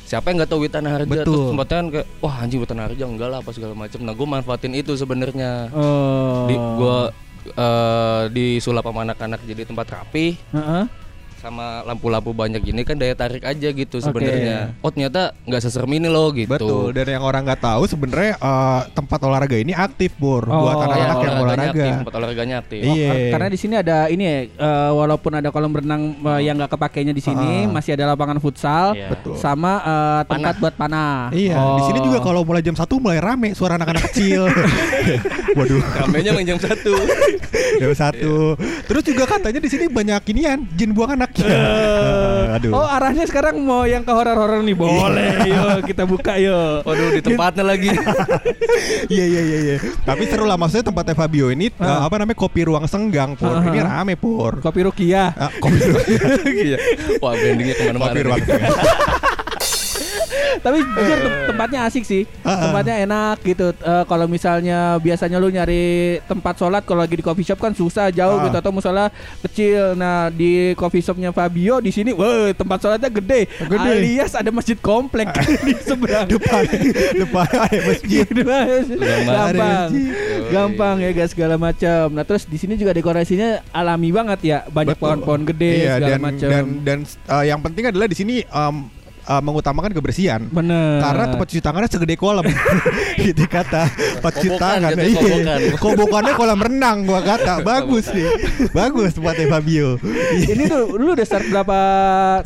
siapa 0.07 0.31
yang 0.31 0.43
nggak 0.43 0.51
tahu 0.51 0.67
Witan 0.67 0.87
Harja 0.91 1.07
Betul. 1.07 1.23
terus 1.23 1.43
tempatnya 1.55 1.77
kan 1.77 1.87
kayak 1.95 2.07
wah 2.19 2.35
anjing 2.43 2.59
Witan 2.59 2.81
Harja 2.83 3.05
enggak 3.07 3.29
lah 3.31 3.39
apa 3.43 3.51
segala 3.55 3.75
macam 3.79 3.99
nah 4.03 4.15
gue 4.15 4.27
manfaatin 4.27 4.73
itu 4.75 4.93
sebenarnya 4.95 5.71
Oh. 5.71 6.51
di 6.51 6.55
gue 6.59 6.99
eh, 7.49 8.23
disulap 8.33 8.85
sama 8.85 9.01
anak-anak 9.09 9.41
jadi 9.47 9.63
tempat 9.65 9.87
rapi 9.91 10.37
Heeh. 10.53 10.85
Sama 11.41 11.81
lampu-lampu 11.83 12.31
banyak 12.31 12.61
gini 12.61 12.83
kan 12.83 12.95
daya 12.95 13.13
tarik 13.13 13.41
aja 13.43 13.69
gitu 13.71 13.97
sebenarnya 13.99 14.77
oh 14.79 14.89
ternyata 14.89 15.33
nggak 15.43 15.57
seserem 15.59 15.89
ini 15.91 16.07
loh 16.07 16.29
gitu 16.31 16.53
Betul. 16.53 16.93
Dan 16.93 17.07
yang 17.09 17.23
orang 17.23 17.43
nggak 17.43 17.63
tahu 17.63 17.83
sebenarnya 17.87 18.37
eh, 18.37 18.81
tempat 18.93 19.19
olahraga 19.21 19.57
ini 19.57 19.73
aktif 19.73 20.13
bur 20.15 20.45
Oh, 20.45 20.63
buat 20.63 20.75
iya, 20.75 20.85
anak-anak 20.85 21.01
yang 21.01 21.17
olahraganya 21.17 21.41
olahraga. 21.41 21.71
aktif, 21.73 21.93
tempat 21.97 22.15
olahraganya 22.15 22.57
aktif 22.59 22.81
Iya. 22.83 23.09
Kar- 23.09 23.31
Karena 23.33 23.49
di 23.49 23.59
sini 23.59 23.75
ada 23.75 23.99
ini 24.07 24.23
ya, 24.23 24.37
eh, 24.45 24.91
walaupun 24.93 25.33
ada 25.33 25.49
kolam 25.49 25.73
renang 25.73 26.03
eh, 26.15 26.41
yang 26.43 26.55
nggak 26.55 26.71
kepakainya 26.71 27.11
di 27.11 27.23
sini, 27.23 27.65
Ah. 27.65 27.73
masih 27.73 27.95
ada 27.95 28.05
lapangan 28.07 28.37
futsal 28.37 28.93
Iya. 28.93 29.09
Betul. 29.09 29.35
sama 29.35 29.73
eh, 29.81 30.21
tempat 30.27 30.53
Panah. 30.53 30.61
buat 30.61 30.75
panah. 30.77 31.17
Iya, 31.31 31.57
Oh. 31.57 31.77
di 31.79 31.83
sini 31.87 31.99
juga 32.03 32.19
kalau 32.21 32.43
mulai 32.43 32.61
jam 32.61 32.75
1 32.75 32.85
mulai 32.99 33.17
rame 33.19 33.53
suara 33.53 33.75
anak-anak 33.75 34.13
kecil. 34.13 34.45
Waduh, 35.57 35.81
ramenya 35.97 36.31
main 36.31 36.45
jam 36.47 36.59
satu 36.59 36.93
jam 37.81 37.93
satu. 37.93 38.55
Terus 38.85 39.03
juga 39.03 39.25
katanya 39.27 39.59
di 39.59 39.67
sini 39.67 39.89
banyak 39.89 40.21
inian 40.29 40.69
jin 40.75 40.93
buang 40.93 41.17
anak. 41.17 41.30
Aduh. 42.59 42.71
Oh 42.75 42.83
arahnya 42.85 43.25
sekarang 43.25 43.63
mau 43.63 43.87
yang 43.87 44.03
ke 44.03 44.11
horor-horor 44.11 44.61
nih 44.61 44.75
boleh 44.75 45.33
yuk 45.47 45.87
kita 45.87 46.03
buka 46.05 46.35
yuk 46.37 46.83
waduh 46.83 47.09
di 47.15 47.23
tempatnya 47.23 47.65
lagi 47.65 47.89
Iya 49.13 49.25
iya 49.27 49.43
iya 49.43 49.59
iya. 49.61 49.77
Tapi 50.03 50.27
seru 50.27 50.45
lah 50.47 50.55
maksudnya 50.55 50.91
tempatnya 50.91 51.15
Fabio 51.15 51.51
ini 51.51 51.71
eh, 51.71 52.01
apa 52.01 52.15
namanya 52.19 52.39
kopi 52.39 52.63
ruang 52.63 52.87
senggang 52.87 53.35
pur. 53.35 53.51
Ah. 53.51 53.63
Ini 53.63 53.79
rame 53.83 54.15
pur. 54.15 54.59
kopi 54.61 54.81
rukiah 54.83 55.31
Ah, 55.35 55.51
kopi 55.59 55.79
ruang. 55.79 56.07
Iya. 56.71 56.79
Wah 57.19 57.33
brandingnya 57.35 57.75
ke 57.75 57.83
mana-mana 57.87 58.11
kopi 58.11 58.21
ruang 58.27 58.41
senggang. 58.43 58.75
Tapi 60.59 60.79
jujur 60.81 61.17
tem- 61.17 61.39
tempatnya 61.49 61.81
asik 61.85 62.03
sih. 62.03 62.23
Ah, 62.41 62.51
ah. 62.51 62.61
tempatnya 62.65 62.95
enak 63.01 63.37
gitu. 63.43 63.67
Eh, 63.73 64.05
kalau 64.05 64.27
misalnya 64.27 64.79
biasanya 64.97 65.37
lu 65.37 65.49
nyari 65.49 65.85
tempat 66.25 66.55
sholat 66.57 66.83
kalau 66.83 67.01
lagi 67.01 67.15
di 67.15 67.23
coffee 67.23 67.45
shop 67.45 67.59
kan 67.59 67.71
susah 67.71 68.09
jauh 68.09 68.37
Ah. 68.37 68.45
gitu. 68.45 68.57
Atau 68.57 68.71
musola 68.71 69.09
kecil. 69.41 69.95
Nah 69.95 70.29
di 70.29 70.51
coffee 70.75 71.01
shopnya 71.01 71.31
Fabio 71.31 71.79
di 71.79 71.91
sini 71.91 72.11
wah 72.11 72.51
tempat 72.51 72.79
sholatnya 72.79 73.09
gede, 73.09 73.47
Gede. 73.61 73.79
alias 73.79 74.33
ada 74.33 74.51
masjid 74.51 74.77
komplek 74.77 75.31
di 75.67 75.75
seberang. 75.77 76.27
Depan 76.27 76.63
depan 77.17 77.47
ada 77.51 77.79
masjid. 77.83 78.27
gampang. 78.27 79.57
masjid. 79.61 80.11
gampang 80.51 80.97
ya 80.99 81.11
guys 81.13 81.31
segala 81.31 81.55
macam 81.57 82.05
nah 82.11 82.25
terus 82.25 82.43
di 82.45 82.57
sini 82.57 82.75
juga 82.75 82.91
dekorasinya 82.91 83.63
alami 83.71 84.11
banget 84.11 84.41
ya. 84.43 84.59
Banyak 84.67 84.97
pohon-pohon 84.97 85.43
gede 85.47 85.73
Iya, 85.81 85.95
segala 85.97 86.11
dan, 86.11 86.21
macam 86.21 86.49
dan 86.49 86.65
dan 86.83 86.99
uh, 87.27 87.45
yang 87.45 87.61
penting 87.61 87.85
adalah 87.87 88.07
di 88.07 88.17
sini 88.17 88.35
um, 88.49 88.89
uh, 89.31 89.39
mengutamakan 89.39 89.91
kebersihan. 89.91 90.43
bener 90.45 90.99
Karena 90.99 91.25
tempat 91.29 91.47
cuci 91.47 91.61
tangannya 91.61 91.87
segede 91.89 92.15
kolam 92.15 92.43
gitu 93.23 93.47
kata 93.47 93.87
tempat 94.19 94.33
cuci 94.35 94.51
tangan 94.57 94.91
Iya. 94.93 95.15
kobokan. 95.15 95.61
kobokannya 95.79 96.33
kolam 96.35 96.59
renang 96.61 96.97
gua 97.05 97.23
kata 97.23 97.63
bagus 97.63 98.11
nih 98.11 98.27
bagus 98.71 99.15
tempatnya 99.15 99.47
Fabio 99.49 99.97
ini 100.53 100.67
tuh 100.67 100.97
lu 100.97 101.15
udah 101.15 101.23
start 101.23 101.47
berapa 101.47 101.79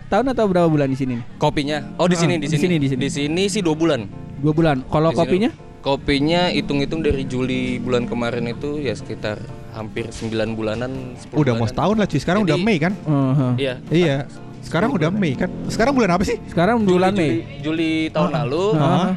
tahun 0.07 0.27
atau 0.31 0.45
berapa 0.45 0.69
bulan 0.69 0.87
di 0.87 0.95
sini 0.95 1.17
nih? 1.17 1.25
kopinya 1.37 1.79
oh 1.97 2.05
di 2.05 2.15
sini 2.15 2.37
Ah, 2.37 2.39
di 2.39 2.47
di 2.47 2.49
sini 2.51 2.61
sini, 2.61 2.77
di 2.77 2.87
sini. 2.87 3.01
di 3.01 3.09
sini 3.09 3.43
sih 3.49 3.61
dua 3.61 3.73
bulan 3.75 4.05
Dua 4.37 4.53
bulan. 4.53 4.85
Kalau 4.85 5.09
Di 5.09 5.15
sini- 5.15 5.21
kopinya? 5.23 5.51
kopinya 5.81 6.43
hitung-hitung 6.49 7.01
dari 7.01 7.25
Juli 7.25 7.77
bulan 7.77 8.05
kemarin 8.05 8.45
itu 8.47 8.77
ya 8.79 8.93
sekitar 8.93 9.41
hampir 9.71 10.07
9 10.07 10.31
bulanan 10.53 11.17
10 11.19 11.33
udah 11.35 11.53
mau 11.53 11.59
bulanan. 11.59 11.69
setahun 11.69 11.97
lah 11.97 12.07
cuy 12.07 12.19
sekarang 12.19 12.41
udah 12.43 12.55
Jadi- 12.55 12.67
Mei 12.67 12.79
kan 12.79 12.93
Uh-huh. 13.01 13.53
iya 13.57 13.75
iya 13.87 14.17
sekarang 14.65 14.91
udah 14.91 15.09
Mei 15.09 15.33
kan? 15.33 15.53
Sekarang 15.69 15.93
bulan 15.93 16.11
apa 16.11 16.25
sih? 16.25 16.41
Sekarang 16.47 16.83
bulan 16.83 17.13
Juli, 17.13 17.21
Mei. 17.21 17.33
Juli 17.61 17.93
tahun 18.09 18.31
lalu. 18.35 18.65
Ah. 18.75 19.13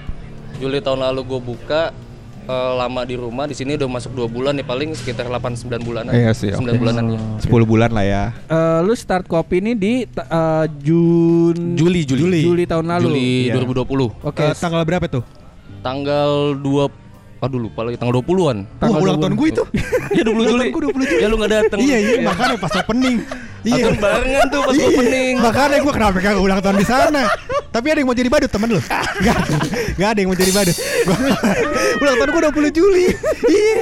Juli 0.56 0.80
tahun 0.80 1.00
lalu 1.02 1.20
gue 1.24 1.40
buka 1.42 1.82
eh, 2.44 2.72
lama 2.74 3.02
di 3.02 3.16
rumah. 3.16 3.46
Di 3.46 3.54
sini 3.54 3.74
udah 3.74 3.90
masuk 3.90 4.12
dua 4.12 4.28
bulan 4.28 4.54
nih 4.54 4.64
paling 4.64 4.90
sekitar 4.92 5.26
8 5.26 5.56
9 5.58 5.80
bulanan. 5.82 6.12
Iya 6.12 6.32
sih, 6.32 6.50
9 6.50 6.60
oke. 6.60 6.78
bulanan 6.78 7.04
ya 7.10 7.20
10 7.42 7.48
bulan 7.64 7.90
lah 7.90 8.06
ya. 8.06 8.24
Eh, 8.46 8.80
lu 8.82 8.94
start 8.94 9.26
kopi 9.26 9.60
ini 9.60 9.72
di 9.74 9.94
eh, 10.06 10.66
Jun 10.78 11.74
Juli 11.74 12.02
Juli. 12.04 12.42
Juli. 12.42 12.64
Tahun 12.64 12.86
lalu. 12.86 13.08
Juli 13.10 13.30
Iya. 13.48 13.54
2020 13.58 14.12
Oke. 14.22 14.44
Eh, 14.44 14.54
tanggal 14.54 14.82
berapa 14.84 15.06
tuh? 15.08 15.24
Tanggal 15.80 16.56
2 16.56 17.06
aduh 17.38 17.62
lupa 17.62 17.86
lagi 17.86 18.02
tanggal 18.02 18.18
20-an 18.18 18.66
Wah 18.82 18.98
ulang 18.98 19.22
tahun 19.22 19.38
gue 19.38 19.48
itu? 19.48 19.64
Iya 20.18 20.26
20 20.26 20.42
Juli. 20.50 20.66
gue 20.68 20.82
20 20.90 21.06
Juli. 21.06 21.22
Ya 21.22 21.28
lu 21.28 21.38
gak 21.38 21.54
dateng. 21.54 21.80
Iya 21.80 21.98
iya 22.02 22.16
makanya 22.26 22.58
pas 22.58 22.74
opening 22.76 23.22
Iya. 23.70 23.84
Atau 23.84 23.92
barengan 23.98 24.46
tuh 24.48 24.62
pas 24.62 24.74
Iya, 24.74 24.88
opening. 24.90 25.34
Makanya 25.38 25.78
gue 25.78 25.94
kenapa 25.94 26.18
gak 26.18 26.34
ulang 26.38 26.60
tahun 26.60 26.78
di 26.78 26.88
sana. 26.88 27.24
Tapi 27.68 27.86
ada 27.86 28.00
yang 28.00 28.08
mau 28.08 28.16
jadi 28.16 28.28
badut 28.28 28.48
temen 28.48 28.70
lu. 28.70 28.80
Gak 28.80 29.38
Gak 29.94 30.10
ada 30.10 30.20
yang 30.20 30.30
mau 30.30 30.38
jadi 30.38 30.52
badut. 30.52 30.76
Gua- 31.04 31.20
Ulang 32.02 32.16
tahun 32.16 32.30
gue 32.30 32.42
20 32.72 32.72
Juli. 32.74 33.06
Iya. 33.46 33.80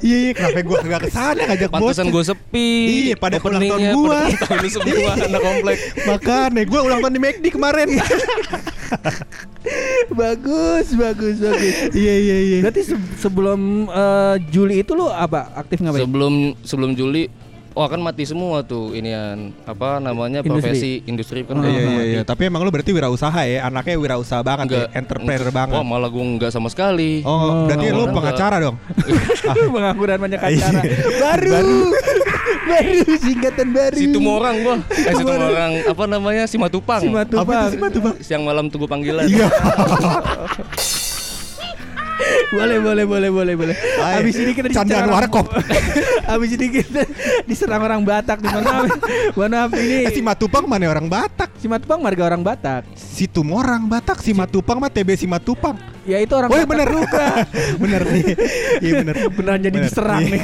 Iya 0.00 0.16
iya. 0.18 0.30
Kenapa 0.32 0.58
gue 0.60 0.78
gak 0.84 1.00
ke 1.00 1.10
sana? 1.10 1.40
Ngajak 1.46 1.70
bos 1.70 1.80
Pantesan 1.92 2.06
gue 2.08 2.24
sepi. 2.26 2.70
Iya, 3.06 3.14
pada 3.14 3.36
ulang 3.38 3.62
tahun 3.62 3.80
ulang 3.92 4.30
tahun 4.36 4.58
lu 4.58 4.68
semua 4.68 5.12
anak 5.14 5.40
komplek. 5.40 5.78
Makanya 6.04 6.62
gue 6.64 6.80
ulang 6.82 6.98
tahun 7.00 7.12
di 7.12 7.20
McD 7.20 7.44
kemarin. 7.48 7.88
Bagus, 10.10 10.90
bagus, 10.94 11.36
bagus. 11.38 11.74
Iya 11.92 12.14
iya 12.16 12.36
iya. 12.40 12.58
Berarti 12.60 12.82
se- 12.82 12.98
sebelum 13.16 13.60
eh, 13.86 14.36
Juli 14.48 14.82
itu 14.82 14.92
lu 14.92 15.06
apa? 15.06 15.52
Aktif 15.54 15.78
ngapain? 15.78 16.02
Sebelum 16.02 16.34
sebelum 16.60 16.90
Juli 16.92 17.30
Wah 17.70 17.86
kan 17.86 18.02
mati 18.02 18.26
semua 18.26 18.66
tuh 18.66 18.90
inian 18.98 19.54
apa 19.62 20.02
namanya 20.02 20.42
Industri. 20.42 20.58
profesi 20.58 20.92
industri 21.06 21.38
kan 21.46 21.62
Iya 21.62 21.70
udah 21.70 21.70
iya 21.70 22.02
iya. 22.02 22.20
Tapi 22.26 22.50
emang 22.50 22.66
lu 22.66 22.70
berarti 22.74 22.90
wirausaha 22.90 23.40
ya, 23.46 23.70
anaknya 23.70 23.94
wirausaha 23.94 24.42
banget 24.42 24.66
Enggak 24.66 24.86
ya, 24.90 24.98
entrepreneur 24.98 25.50
banget. 25.54 25.74
Wah 25.78 25.86
malah 25.86 26.10
gue 26.10 26.24
enggak 26.24 26.50
sama 26.50 26.66
sekali. 26.66 27.22
Oh, 27.22 27.70
berarti 27.70 27.86
lu 27.94 28.02
enggak. 28.04 28.16
pengacara 28.18 28.56
dong. 28.58 28.76
Pengangguran 29.74 30.18
banyak 30.18 30.40
acara. 30.42 30.80
Iya. 30.82 30.94
baru. 31.22 31.50
baru 32.70 32.98
singkatan 33.18 33.68
baru. 33.70 33.96
Situ 33.98 34.18
orang 34.18 34.54
gua. 34.62 34.76
Eh 34.90 35.14
situ 35.14 35.30
orang 35.30 35.72
apa 35.86 36.04
namanya? 36.10 36.44
Simatupang. 36.50 37.00
Simatupang. 37.02 37.46
Apa 37.46 37.52
itu 37.54 37.66
sih 37.70 37.78
Batu, 37.78 37.98
Bang? 38.02 38.14
Siang 38.18 38.42
malam 38.42 38.66
tunggu 38.66 38.86
panggilan. 38.90 39.26
Iya. 39.30 39.46
boleh, 42.50 42.78
boleh, 42.78 43.04
boleh, 43.04 43.30
boleh, 43.30 43.54
boleh. 43.56 43.74
Ay, 43.96 44.12
Habis 44.18 44.34
ini 44.36 44.52
kita 44.52 44.68
candaan 44.70 45.08
warkop. 45.08 45.46
Habis 46.30 46.50
ini 46.52 46.66
kita 46.72 47.02
diserang 47.44 47.80
orang 47.80 48.02
Batak 48.02 48.38
nih. 48.38 48.50
Mohon 48.50 48.64
maaf. 48.64 48.86
Mohon 49.32 49.50
maaf 49.52 49.70
ini. 49.74 49.96
Eh, 50.02 50.12
si 50.12 50.20
Matupang 50.20 50.64
mana 50.64 50.86
orang 50.86 51.06
Batak? 51.06 51.50
Simatupang 51.56 51.98
marga 51.98 52.22
orang 52.24 52.40
Batak. 52.40 52.82
Si 52.92 53.24
Tumorang 53.24 53.84
Batak, 53.84 54.18
si 54.18 54.30
Matupang 54.30 54.78
mah 54.78 54.88
TB 54.88 55.14
si 55.14 55.26
Matupang. 55.26 55.76
Ya 56.02 56.16
itu 56.16 56.32
orang 56.32 56.48
Oh, 56.48 56.56
iya 56.56 56.64
Batak 56.64 56.70
bener 56.72 56.88
juga. 56.90 57.24
bener 57.82 58.02
nih. 58.04 58.24
Iya 58.80 58.92
bener. 59.00 59.14
Beneran 59.30 59.60
jadi 59.60 59.70
Bener. 59.72 59.86
diserang 59.86 60.20
Iya. 60.20 60.30
nih. 60.30 60.40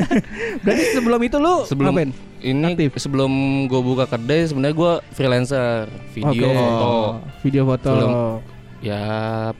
Berarti 0.62 0.82
sebelum 0.92 1.20
itu 1.20 1.36
lu 1.36 1.54
Sebelum 1.64 1.92
ngapain? 1.92 2.10
ini 2.40 2.72
Aktif. 2.72 2.96
sebelum 2.96 3.30
gue 3.66 3.80
buka 3.80 4.08
kedai 4.08 4.48
sebenarnya 4.48 4.72
gue 4.74 4.92
freelancer 5.12 5.84
video 6.10 6.48
Oke. 6.48 6.56
foto 6.56 6.88
Video 7.42 7.62
foto. 7.66 7.90
Film. 7.90 8.12
Ya 8.80 9.02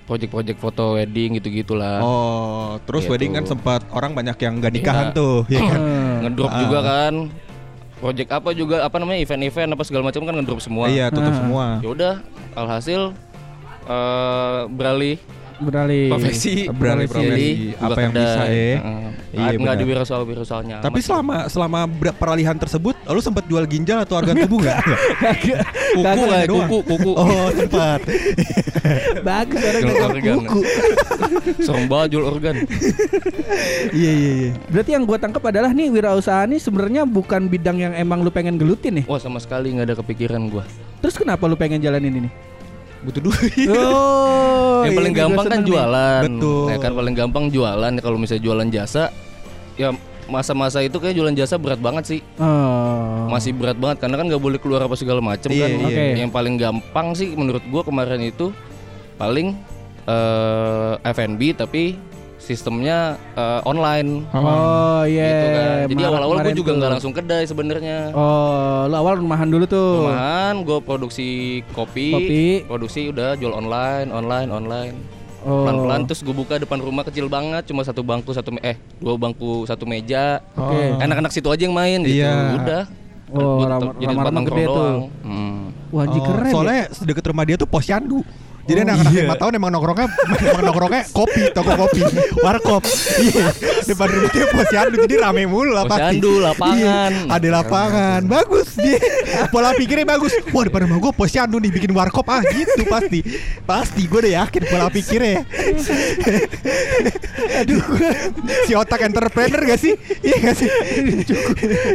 project-project 0.05 0.57
foto 0.57 0.97
wedding 0.97 1.37
gitu 1.37 1.53
gitulah 1.53 2.01
Oh, 2.01 2.81
terus 2.83 3.05
Gitu. 3.05 3.13
wedding 3.13 3.33
kan 3.33 3.45
sempat 3.45 3.85
orang 3.91 4.13
banyak 4.13 4.37
yang 4.39 4.57
gak 4.59 4.73
nikahan 4.73 5.07
Iya. 5.07 5.15
tuh, 5.15 5.37
ya 5.47 5.61
kan? 5.61 5.81
Ngedrop 6.25 6.49
Ah. 6.49 6.59
juga 6.59 6.79
kan 6.81 7.15
project 7.97 8.31
apa 8.33 8.51
juga 8.51 8.77
apa 8.81 8.97
namanya 8.97 9.21
event-event 9.21 9.71
apa 9.71 9.83
segala 9.85 10.03
macam 10.03 10.25
kan 10.25 10.33
ngedrop 10.35 10.61
semua 10.61 10.89
Iya, 10.89 11.13
tutup 11.13 11.31
Ah. 11.31 11.39
semua. 11.45 11.65
ya 11.79 11.89
udah 11.91 12.15
alhasil 12.55 13.13
eh 13.83 14.61
beralih 14.69 15.17
beralih. 15.61 16.09
profesi 16.09 16.67
Beralih 16.73 17.07
profesi, 17.07 17.49
buka 17.77 17.87
apa 17.87 18.01
yang 18.01 18.13
kedai. 18.13 18.25
bisa 18.25 18.43
ya. 18.43 18.77
Heeh. 18.81 19.09
Iya, 19.31 19.49
nggak 19.63 19.77
di 19.79 19.85
wirausaha 19.87 20.27
wirausaanya 20.27 20.77
Tapi 20.83 20.99
selama 20.99 21.47
selama 21.47 21.87
peralihan 22.19 22.59
tersebut, 22.59 22.99
lu 23.07 23.23
sempat 23.23 23.47
jual 23.47 23.63
ginjal 23.65 24.03
atau 24.03 24.19
organ 24.19 24.35
tubuh 24.35 24.59
nggak? 24.59 24.79
Kuku 25.95 26.23
lah 26.27 26.43
doang. 26.47 26.69
kuku 26.71 26.79
kuku 26.87 27.13
oh, 27.15 27.49
sempat. 27.55 28.01
Bagus 29.27 29.61
orang 29.61 29.83
Jual 29.83 30.07
organ. 30.07 30.35
buku. 30.43 30.61
serem 31.67 31.85
banget 31.87 32.09
jual 32.17 32.25
organ 32.27 32.55
Iya 33.95 34.13
iya 34.13 34.31
iya. 34.35 34.51
Berarti 34.71 34.91
yang 34.95 35.05
gua 35.07 35.19
tangkap 35.19 35.43
adalah 35.47 35.71
nih 35.71 35.91
wirausaha 35.91 36.47
ini 36.47 36.59
sebenarnya 36.59 37.07
bukan 37.07 37.47
bidang 37.47 37.79
yang 37.79 37.93
emang 37.95 38.23
lu 38.23 38.31
pengen 38.31 38.59
gelutin 38.59 39.03
nih. 39.03 39.05
wah 39.07 39.19
sama 39.19 39.39
sekali 39.39 39.75
nggak 39.75 39.87
ada 39.93 39.97
kepikiran 39.99 40.51
gua 40.51 40.65
Terus 41.01 41.17
kenapa 41.17 41.49
lu 41.49 41.57
pengen 41.57 41.81
jalanin 41.81 42.27
ini? 42.27 42.31
Butuh 43.01 43.23
duit. 43.23 43.67
Oh, 43.71 44.83
yang 44.85 44.93
paling 44.93 45.11
gua 45.11 45.21
gampang 45.25 45.47
kan 45.47 45.61
jualan 45.63 46.23
Betul. 46.27 46.65
ya 46.67 46.77
kan 46.77 46.93
paling 46.93 47.15
gampang 47.15 47.45
jualan 47.49 47.93
kalau 47.97 48.17
misalnya 48.17 48.43
jualan 48.43 48.69
jasa 48.69 49.09
ya 49.75 49.89
masa-masa 50.27 50.79
itu 50.79 50.95
kayak 50.95 51.17
jualan 51.17 51.33
jasa 51.33 51.57
berat 51.57 51.79
banget 51.79 52.05
sih 52.07 52.21
Oh. 52.37 53.27
masih 53.27 53.51
berat 53.51 53.75
banget 53.75 53.99
karena 53.99 54.15
kan 54.15 54.27
nggak 54.27 54.39
boleh 54.39 54.59
keluar 54.59 54.81
apa 54.81 54.95
segala 54.95 55.19
macam 55.19 55.49
Iya, 55.49 55.65
kan 55.65 55.71
iya. 55.71 55.87
Oke. 55.87 56.05
yang 56.19 56.31
paling 56.31 56.55
gampang 56.55 57.13
sih 57.13 57.33
menurut 57.33 57.65
gua 57.67 57.83
kemarin 57.83 58.21
itu 58.23 58.53
paling 59.17 59.57
eh 60.03 60.95
F&B 61.03 61.41
tapi 61.55 61.97
sistemnya 62.41 62.99
eh, 63.33 63.61
online 63.63 64.25
Oh 64.33 65.05
iya. 65.05 65.29
gitu 65.29 65.47
kan 65.47 65.79
jadi 65.87 66.03
awal-awal 66.09 66.37
gue 66.43 66.57
juga 66.57 66.73
nggak 66.75 66.91
langsung 66.91 67.13
kedai 67.13 67.45
sebenarnya 67.45 68.11
Oh, 68.11 68.89
lu 68.89 68.97
awal 68.97 69.15
rumahan 69.17 69.47
dulu 69.47 69.65
tuh. 69.65 70.03
Rumahan 70.03 70.55
gue 70.61 70.79
produksi 70.81 71.29
kopi, 71.71 72.09
Kopi. 72.11 72.45
produksi 72.65 73.01
udah 73.07 73.37
jual 73.37 73.53
online, 73.53 74.09
online, 74.11 74.49
online. 74.49 74.95
Oh. 75.41 75.65
Pelan-pelan 75.65 76.05
terus 76.05 76.21
gue 76.21 76.33
buka 76.33 76.57
depan 76.57 76.77
rumah 76.79 77.01
kecil 77.03 77.25
banget, 77.27 77.65
cuma 77.65 77.81
satu 77.81 78.01
bangku 78.01 78.29
satu 78.31 78.51
me- 78.51 78.61
eh 78.63 78.77
dua 78.97 79.15
bangku 79.15 79.65
satu 79.65 79.85
meja. 79.85 80.41
Oke. 80.53 80.97
Anak-anak 80.99 81.31
situ 81.31 81.49
aja 81.49 81.63
yang 81.63 81.73
main 81.73 82.01
gitu. 82.03 82.21
Iya. 82.21 82.57
Udah. 82.57 82.83
Oh, 83.31 83.63
ram- 83.63 83.95
jadi 83.95 84.11
nongkrong 84.11 84.47
gede 84.49 84.65
tuh. 84.67 84.91
Hmm. 85.23 85.61
Wah, 85.91 86.05
Oh, 86.05 86.23
keren. 86.25 86.45
ya. 86.45 86.53
soalnya 86.53 86.81
deket 87.01 87.25
rumah 87.27 87.45
dia 87.45 87.57
tuh 87.57 87.65
posyandu. 87.65 88.21
Jadi 88.71 88.81
anak-anak 88.87 89.13
lima 89.13 89.35
tahun 89.35 89.53
emang 89.59 89.71
nongkrongnya 89.75 90.07
emang 90.47 90.63
nongkrongnya 90.71 91.03
kopi, 91.11 91.43
toko 91.51 91.73
kopi, 91.75 92.01
warkop. 92.39 92.83
Iya, 93.19 93.47
depan 93.85 94.07
rumah 94.07 94.31
dia 94.31 94.47
posyandu 94.47 94.97
jadi 95.05 95.15
rame 95.21 95.43
mulu 95.45 95.75
lah 95.75 95.85
pasti. 95.85 96.23
Posyandu, 96.23 96.33
lapangan. 96.39 96.79
Iya, 96.79 97.35
ada 97.35 97.49
lapangan, 97.51 98.21
bagus 98.25 98.69
dia. 98.79 99.03
Pola 99.51 99.75
pikirnya 99.75 100.07
bagus. 100.07 100.33
Wah 100.55 100.63
depan 100.63 100.87
rumah 100.87 100.99
gue 101.03 101.13
posyandu 101.13 101.59
nih 101.59 101.71
bikin 101.75 101.91
warkop 101.91 102.31
ah 102.31 102.41
gitu 102.47 102.87
pasti. 102.87 103.21
Pasti 103.67 104.07
gue 104.07 104.19
udah 104.23 104.33
yakin 104.47 104.63
pola 104.71 104.87
pikirnya. 104.87 105.43
Aduh, 107.61 107.83
si 108.65 108.73
otak 108.73 109.03
entrepreneur 109.03 109.61
gak 109.67 109.81
sih? 109.81 109.95
Iya 110.23 110.37
gak 110.51 110.57
sih? 110.57 110.69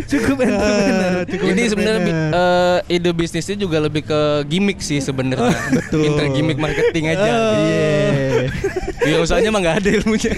cukup 0.10 0.38
entrepreneur. 0.42 1.14
Ah, 1.16 1.24
cukup 1.24 1.46
Ini 1.48 1.62
sebenarnya 1.72 2.00
entrepreneur. 2.02 2.78
eh, 2.90 2.96
ide 2.98 3.12
bisnisnya 3.14 3.56
juga 3.56 3.78
lebih 3.80 4.04
ke 4.04 4.20
gimmick 4.50 4.82
sih 4.82 5.00
sebenarnya. 5.00 5.54
Betul. 5.72 6.02
Pinter 6.06 6.26
gimmick 6.34 6.58
marketing 6.66 7.06
aja. 7.14 7.30
Iya. 7.56 8.50
Ya 9.06 9.18
usahanya 9.22 9.54
mah 9.54 9.62
nggak 9.62 9.78
ada 9.86 9.90
ilmunya. 10.02 10.34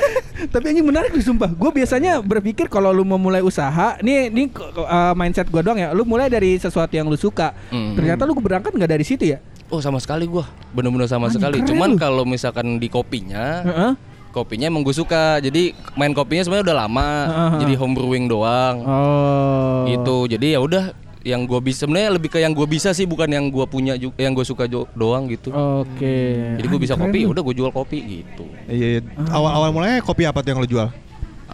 Tapi 0.52 0.66
ini 0.74 0.84
menarik 0.84 1.16
nih 1.16 1.24
sumpah. 1.24 1.48
Gue 1.54 1.70
biasanya 1.72 2.20
berpikir 2.20 2.68
kalau 2.68 2.92
lu 2.92 3.08
mau 3.08 3.16
mulai 3.16 3.40
usaha, 3.40 3.96
nih 4.04 4.28
nih 4.28 4.46
uh, 4.76 5.16
mindset 5.16 5.48
gue 5.48 5.62
doang 5.64 5.80
ya. 5.80 5.96
Lu 5.96 6.04
mulai 6.04 6.28
dari 6.28 6.60
sesuatu 6.60 6.92
yang 6.92 7.08
lu 7.08 7.16
suka. 7.16 7.56
Hmm. 7.72 7.96
Ternyata 7.96 8.28
lu 8.28 8.36
berangkat 8.36 8.74
nggak 8.76 8.90
dari 8.90 9.04
situ 9.06 9.32
ya? 9.32 9.38
Oh 9.72 9.80
sama 9.80 9.96
sekali 9.96 10.28
gua, 10.28 10.44
bener-bener 10.76 11.08
sama 11.08 11.32
Anjing, 11.32 11.40
sekali. 11.40 11.56
Cuman 11.64 11.96
kalau 11.96 12.28
misalkan 12.28 12.76
di 12.76 12.92
kopinya, 12.92 13.64
Heeh. 13.64 13.92
kopinya 14.28 14.68
emang 14.68 14.84
gue 14.84 14.92
suka. 14.92 15.40
Jadi 15.40 15.72
main 15.96 16.12
kopinya 16.12 16.44
sebenarnya 16.44 16.68
udah 16.68 16.78
lama. 16.84 17.08
Heeh. 17.08 17.60
Jadi 17.64 17.72
home 17.80 17.94
brewing 17.96 18.28
doang. 18.28 18.84
Oh. 18.84 19.88
Gitu. 19.88 20.36
Jadi 20.36 20.52
ya 20.52 20.60
udah 20.60 20.92
yang 21.22 21.46
gue 21.46 21.60
bisa 21.62 21.86
sebenarnya 21.86 22.18
lebih 22.18 22.28
ke 22.30 22.38
yang 22.42 22.54
gue 22.54 22.66
bisa 22.66 22.90
sih 22.94 23.06
bukan 23.06 23.30
yang 23.30 23.46
gue 23.50 23.66
punya 23.66 23.94
juga 23.98 24.18
yang 24.18 24.34
gue 24.34 24.46
suka 24.46 24.66
doang 24.70 25.30
gitu. 25.30 25.50
Oke. 25.54 26.16
Jadi 26.58 26.66
gue 26.66 26.80
bisa 26.82 26.94
kopi, 26.98 27.26
udah 27.26 27.42
gue 27.42 27.54
jual 27.54 27.72
kopi 27.74 27.98
gitu. 28.22 28.44
Iya, 28.66 29.02
awal-awal 29.30 29.70
mulanya 29.70 29.98
kopi 30.02 30.26
apa 30.26 30.42
tuh 30.42 30.54
yang 30.54 30.60
lo 30.60 30.68
jual? 30.68 30.88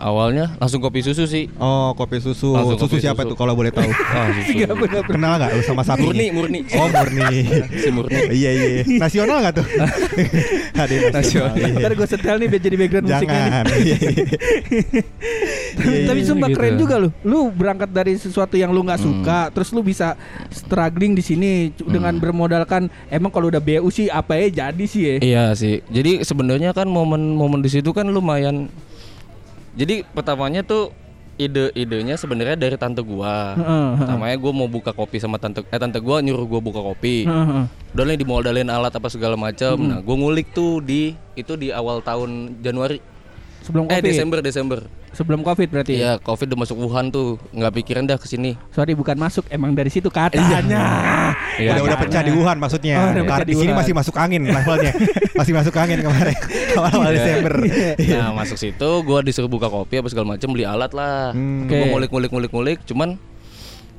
Awalnya 0.00 0.54
langsung 0.56 0.78
kopi 0.78 1.00
susu 1.00 1.24
sih. 1.24 1.50
Oh, 1.56 1.92
kopi 1.92 2.18
susu. 2.18 2.50
Langsung 2.50 2.78
susu 2.78 2.94
kopi 2.94 3.02
siapa 3.02 3.22
susu. 3.22 3.30
tuh 3.30 3.36
kalau 3.36 3.52
boleh 3.52 3.68
tahu? 3.68 3.90
Ah, 4.08 4.30
susu. 4.32 4.54
Bener. 4.54 5.02
Kenal 5.04 5.32
nggak 5.36 5.50
lu 5.50 5.62
sama 5.62 5.82
sapi? 5.82 6.02
Murni, 6.02 6.26
murni. 6.30 6.60
Oh, 6.72 6.86
murni. 6.86 7.26
Si 7.80 7.88
murni. 7.88 8.18
iya 8.30 8.50
iya. 8.50 8.68
Nasional 8.96 9.40
nggak 9.40 9.54
tuh? 9.54 9.66
Ada 10.80 10.94
nasional. 11.10 11.12
Nasional. 11.12 11.52
iya. 11.56 11.74
Ntar 11.76 11.92
gue 11.92 12.06
setel 12.06 12.36
nih 12.36 12.48
biar 12.48 12.62
jadi 12.62 12.76
background 12.76 13.06
musiknya 13.06 13.26
nih. 13.34 13.50
Jangan. 13.50 13.64
Iya, 13.78 13.96
iya. 13.96 15.02
Iya, 15.78 16.06
Tapi 16.06 16.20
iya, 16.20 16.26
sumpah 16.26 16.48
gitu. 16.48 16.56
keren 16.56 16.74
juga 16.76 16.94
lu. 16.96 17.08
Lu 17.22 17.40
berangkat 17.48 17.88
dari 17.88 18.12
sesuatu 18.14 18.54
yang 18.54 18.70
lu 18.70 18.80
Hmm. 18.80 18.88
nggak 18.88 19.00
suka, 19.00 19.38
terus 19.50 19.68
lu 19.70 19.80
bisa 19.80 20.14
struggling 20.48 21.12
di 21.12 21.20
sini 21.20 21.50
c- 21.70 21.84
dengan 21.84 22.14
bermodalkan 22.16 22.82
emang 23.08 23.28
kalau 23.28 23.46
udah 23.46 23.58
BU 23.58 23.86
sih 23.88 24.08
apa 24.08 24.34
ya 24.36 24.46
jadi 24.64 24.84
sih 24.84 25.02
ya. 25.04 25.14
Iya 25.20 25.44
sih. 25.52 25.82
Jadi 25.86 26.22
sebenarnya 26.22 26.72
kan 26.72 26.86
momen-momen 26.86 27.58
di 27.58 27.70
situ 27.70 27.90
kan 27.90 28.06
lumayan. 28.06 28.66
Jadi 29.78 30.02
pertamanya 30.10 30.66
tuh 30.66 30.90
ide-idenya 31.38 32.18
sebenarnya 32.18 32.58
dari 32.58 32.74
tante 32.74 32.98
gua. 32.98 33.54
Heeh, 33.54 33.62
heeh. 33.62 33.90
Pertamanya 34.02 34.36
gua 34.42 34.52
mau 34.52 34.66
buka 34.66 34.90
kopi 34.90 35.22
sama 35.22 35.38
tante 35.38 35.62
eh 35.62 35.78
tante 35.78 36.02
gua 36.02 36.18
nyuruh 36.18 36.50
gua 36.50 36.58
buka 36.58 36.82
kopi. 36.82 37.30
Heeh, 37.30 37.46
heeh. 37.46 37.64
Udah 37.94 38.18
dimodalin 38.18 38.66
alat 38.66 38.90
apa 38.90 39.06
segala 39.06 39.38
macam. 39.38 39.78
Nah, 39.78 40.02
gua 40.02 40.18
ngulik 40.18 40.50
tuh 40.50 40.82
di 40.82 41.14
itu 41.38 41.54
di 41.54 41.70
awal 41.70 42.02
tahun 42.02 42.58
Januari. 42.58 42.98
Sebelum 43.62 43.86
Eh 43.86 44.02
covid. 44.02 44.06
Desember 44.10 44.38
Desember. 44.42 44.78
Sebelum 45.18 45.42
covid 45.42 45.66
berarti. 45.66 45.98
Iya, 45.98 46.22
Covid 46.22 46.46
udah 46.46 46.58
masuk 46.62 46.78
Wuhan 46.78 47.10
tuh. 47.10 47.42
nggak 47.50 47.72
pikiran 47.74 48.06
dah 48.06 48.14
ke 48.14 48.24
sini. 48.24 48.54
Sorry 48.70 48.94
bukan 48.94 49.18
masuk, 49.18 49.50
emang 49.50 49.74
dari 49.74 49.90
situ 49.90 50.06
katanya. 50.08 50.62
Iya, 51.58 51.74
udah 51.74 51.82
udah 51.82 51.98
Katanya. 51.98 51.98
pecah 51.98 52.22
di 52.22 52.32
Wuhan 52.32 52.56
maksudnya. 52.56 52.94
Oh, 52.96 53.10
udah 53.10 53.14
pecah 53.18 53.34
Karena 53.34 53.42
di 53.42 53.50
di 53.50 53.58
sini 53.58 53.72
masih 53.74 53.92
masuk 53.92 54.14
angin 54.14 54.46
levelnya. 54.46 54.92
masih 55.42 55.52
masuk 55.52 55.74
angin 55.74 55.98
kemarin. 55.98 56.36
Awal-awal 56.72 57.10
Iya. 57.10 57.16
Desember. 57.18 57.54
Iya. 57.98 58.16
Nah, 58.16 58.30
masuk 58.32 58.54
situ 58.56 58.90
gua 59.02 59.18
disuruh 59.20 59.50
buka 59.50 59.66
kopi 59.66 59.98
apa 59.98 60.06
segala 60.06 60.38
macam, 60.38 60.48
beli 60.48 60.62
alat 60.62 60.94
lah. 60.94 61.34
Hmm. 61.34 61.66
Gua 61.66 61.74
Oke. 61.74 61.88
ngulik-ngulik-ngulik-ngulik, 61.90 62.78
cuman 62.86 63.18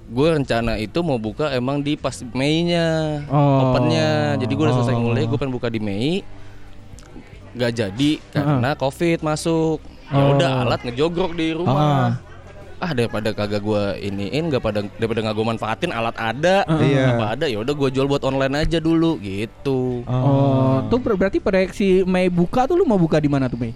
gue 0.10 0.28
rencana 0.32 0.74
itu 0.76 1.04
mau 1.04 1.20
buka 1.20 1.52
emang 1.52 1.84
di 1.84 1.94
pas 1.94 2.16
Mei-nya 2.32 3.22
Oh. 3.28 3.70
opennya 3.70 4.42
jadi 4.42 4.50
gue 4.50 4.64
udah 4.64 4.76
selesai 4.82 4.96
Oh. 4.96 5.02
ngulik 5.04 5.30
gue 5.30 5.38
pengen 5.38 5.54
buka 5.54 5.70
di 5.70 5.78
Mei 5.78 6.26
nggak 7.50 7.72
jadi 7.72 8.12
karena 8.30 8.74
covid 8.74 9.22
masuk 9.22 9.78
ya 10.10 10.18
Oh. 10.20 10.34
udah 10.34 10.52
alat 10.64 10.82
ngejogrok 10.82 11.32
di 11.34 11.48
rumah 11.52 12.18
ah 12.80 12.92
daripada 12.92 13.30
kagak 13.30 13.60
gue 13.60 13.84
iniin 14.02 14.48
nggak 14.48 14.60
pada 14.60 14.80
daripada 14.96 15.20
nggak 15.20 15.36
gue 15.36 15.48
manfaatin 15.48 15.92
alat 15.92 16.16
ada 16.16 16.64
Iya. 16.66 17.12
apa 17.14 17.26
ada 17.36 17.46
ya 17.46 17.60
udah 17.60 17.74
gue 17.74 17.90
jual 17.92 18.08
buat 18.08 18.24
online 18.24 18.56
aja 18.58 18.80
dulu 18.80 19.20
gitu 19.20 20.08
Oh, 20.08 20.80
tuh 20.88 20.96
ber- 20.98 21.20
berarti 21.20 21.38
proyeksi 21.38 22.02
Mei 22.04 22.28
buka 22.28 22.64
tuh 22.64 22.74
lu 22.74 22.84
mau 22.84 22.96
buka 22.96 23.18
di 23.18 23.28
mana 23.28 23.46
tuh 23.46 23.60
Mei? 23.60 23.76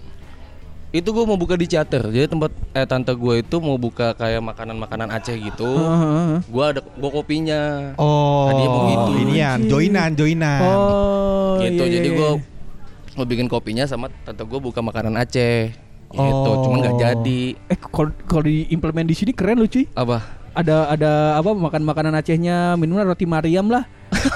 itu 0.90 1.04
gue 1.04 1.20
mau 1.20 1.34
buka 1.34 1.52
di 1.52 1.66
Chatter 1.66 2.06
jadi 2.06 2.24
tempat 2.24 2.48
eh 2.72 2.86
tante 2.86 3.10
gue 3.12 3.34
itu 3.36 3.56
mau 3.58 3.74
buka 3.74 4.14
kayak 4.14 4.38
makanan-makanan 4.40 5.10
Aceh 5.10 5.34
gitu 5.34 5.68
Heeh. 5.68 6.38
gue 6.40 6.64
ada 6.64 6.80
gue 6.80 7.10
kopinya 7.12 7.92
Oh, 7.94 8.46
Tadinya 8.46 8.68
mau 8.70 8.84
gitu. 8.86 9.10
inian, 9.20 9.58
joinan, 9.66 10.10
joinan. 10.14 10.60
Oh, 10.64 11.58
gitu 11.60 11.82
iya, 11.82 11.92
jadi 11.92 12.08
iya, 12.08 12.16
gue 12.16 12.30
iya. 12.32 13.12
mau 13.12 13.26
bikin 13.26 13.46
kopinya 13.46 13.84
sama 13.84 14.08
tante 14.22 14.40
gue 14.40 14.60
buka 14.62 14.80
makanan 14.80 15.18
Aceh 15.18 15.74
gitu 16.14 16.50
Oh. 16.50 16.62
cuman 16.62 16.78
nggak 16.80 16.96
jadi 16.96 17.40
Eh 17.68 17.78
kalau 17.78 18.10
kalau 18.24 18.46
diimplement 18.46 19.06
di 19.06 19.16
sini 19.18 19.34
keren 19.34 19.58
lu 19.58 19.66
cuy. 19.66 19.84
apa 19.92 20.22
Ada 20.54 20.94
ada 20.94 21.10
apa 21.34 21.50
makan 21.50 21.82
makanan 21.82 22.14
Acehnya 22.14 22.78
minuman 22.78 23.02
roti 23.02 23.26
Mariam 23.26 23.66
lah. 23.66 23.82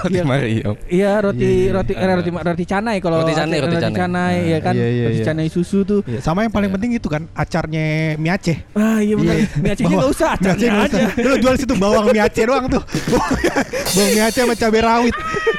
Iya. 0.09 0.23
Mario 0.23 0.71
Iya 0.87 1.13
roti 1.21 1.51
roti 1.69 1.93
eh, 1.93 2.07
roti 2.11 2.31
roti 2.31 2.65
canai 2.65 2.97
kalau 2.99 3.21
Roti 3.21 3.33
canai, 3.33 3.57
Aceh- 3.57 3.65
roti 3.65 3.77
canai. 3.95 4.35
ya 4.47 4.59
kan 4.59 4.75
Iya, 4.75 4.87
iya, 4.87 5.05
roti 5.07 5.19
iya. 5.19 5.27
canai 5.27 5.47
susu 5.49 5.83
tuh. 5.83 6.01
Iya, 6.03 6.19
sama 6.19 6.43
yang 6.43 6.51
paling 6.51 6.71
penting 6.71 6.91
itu 6.95 7.07
kan 7.07 7.27
acarnya 7.33 7.85
mie 8.15 8.31
Aceh. 8.31 8.57
Ah 8.73 8.99
iya 8.99 9.15
benar. 9.15 9.35
Mie 9.57 9.71
Acehnya 9.71 9.89
Bawang- 9.89 10.01
nggak 10.01 10.13
usah, 10.13 10.29
Aceh 10.31 10.51
acarnya 10.51 10.71
aja. 10.79 10.99
usah. 10.99 11.11
Lu 11.19 11.35
jual 11.39 11.55
situ 11.57 11.75
bawang 11.75 12.07
mie 12.09 12.21
Aceh 12.21 12.45
doang 12.45 12.65
tuh. 12.69 12.83
bawang 13.95 14.11
mie 14.11 14.25
Aceh 14.25 14.43
sama 14.43 14.55
cabai 14.55 14.81
rawit. 14.81 15.15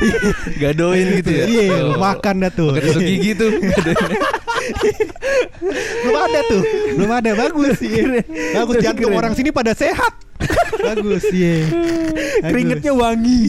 gadoin 0.61 1.07
gitu 1.17 1.31
ya 1.31 1.43
Iya, 1.45 1.77
makan 1.95 2.35
dah 2.41 2.51
tuh. 2.51 2.71
Tusuk 2.75 3.01
gigi 3.01 3.31
tuh 3.33 3.49
belum 5.99 6.17
ada 6.17 6.39
tuh. 6.45 6.61
Belum 6.95 7.11
ada 7.11 7.31
bagus 7.33 7.77
iya. 7.81 8.21
Bagus 8.55 8.75
jantung 8.79 9.11
orang 9.11 9.33
sini 9.33 9.49
pada 9.49 9.71
sehat. 9.73 10.13
Bagus, 10.79 11.23
iya. 11.29 11.67
Bagus. 11.67 12.41
Keringetnya 12.41 12.93
wangi. 12.93 13.39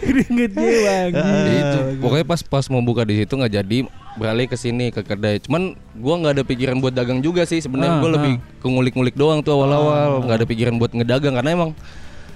Keringetnya 0.00 0.68
wangi. 0.80 1.16
Ah, 1.16 1.42
Ya 1.42 1.52
itu 1.56 1.78
bagus. 1.80 2.00
pokoknya 2.00 2.26
pas 2.26 2.40
pas 2.42 2.64
mau 2.66 2.80
buka 2.80 3.02
di 3.02 3.14
situ 3.16 3.32
nggak 3.32 3.52
jadi 3.54 3.78
beralih 4.12 4.46
ke 4.46 4.54
sini 4.54 4.90
ke 4.90 5.00
kedai 5.00 5.38
cuman 5.40 5.62
gua 5.94 6.14
nggak 6.16 6.32
ada 6.32 6.44
pikiran 6.44 6.76
buat 6.76 6.90
dagang 6.90 7.18
juga 7.18 7.42
sih 7.44 7.58
sebenarnya 7.58 7.92
Ah, 7.92 8.00
gua 8.00 8.10
lebih 8.12 8.32
ke 8.38 8.66
ngulik-ngulik 8.66 9.14
doang 9.14 9.38
tuh 9.40 9.54
awal-awal 9.54 10.22
nggak 10.22 10.36
ada 10.36 10.46
pikiran 10.46 10.74
buat 10.76 10.90
ngedagang 10.90 11.34
karena 11.34 11.50
emang 11.52 11.70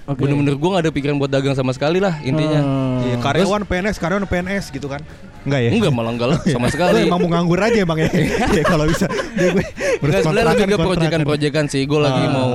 Oke. 0.05 0.19
bener-bener 0.19 0.55
gua 0.55 0.69
nggak 0.71 0.83
ada 0.83 0.93
pikiran 0.93 1.15
buat 1.15 1.29
dagang 1.29 1.53
sama 1.53 1.71
sekali 1.71 1.99
lah 1.99 2.19
intinya 2.21 2.61
Iya, 3.01 3.15
karyawan 3.19 3.63
PNS, 3.63 3.95
karyawan 3.95 4.25
PNS 4.25 4.65
gitu 4.69 4.87
kan. 4.87 5.01
Enggak 5.45 5.61
ya? 5.61 5.69
enggak 5.71 5.93
malah 5.93 6.11
enggak 6.11 6.29
lah 6.33 6.39
sama 6.43 6.65
Lu 6.65 6.73
sekali 6.73 6.99
emang 7.05 7.19
mau 7.21 7.29
nganggur 7.29 7.59
aja 7.61 7.81
Bang 7.85 7.99
ya. 8.01 8.09
Ya 8.49 8.63
kalau 8.65 8.85
bisa. 8.89 9.05
Dia 9.37 9.53
gue 9.53 9.63
Enggak 10.01 10.21
sebenarnya 10.21 10.53
ke 10.67 10.77
proyekan-proyekan 10.77 11.65
sih 11.69 11.81
Gue 11.85 11.99
lagi 12.01 12.23
Ah. 12.25 12.31
mau 12.31 12.49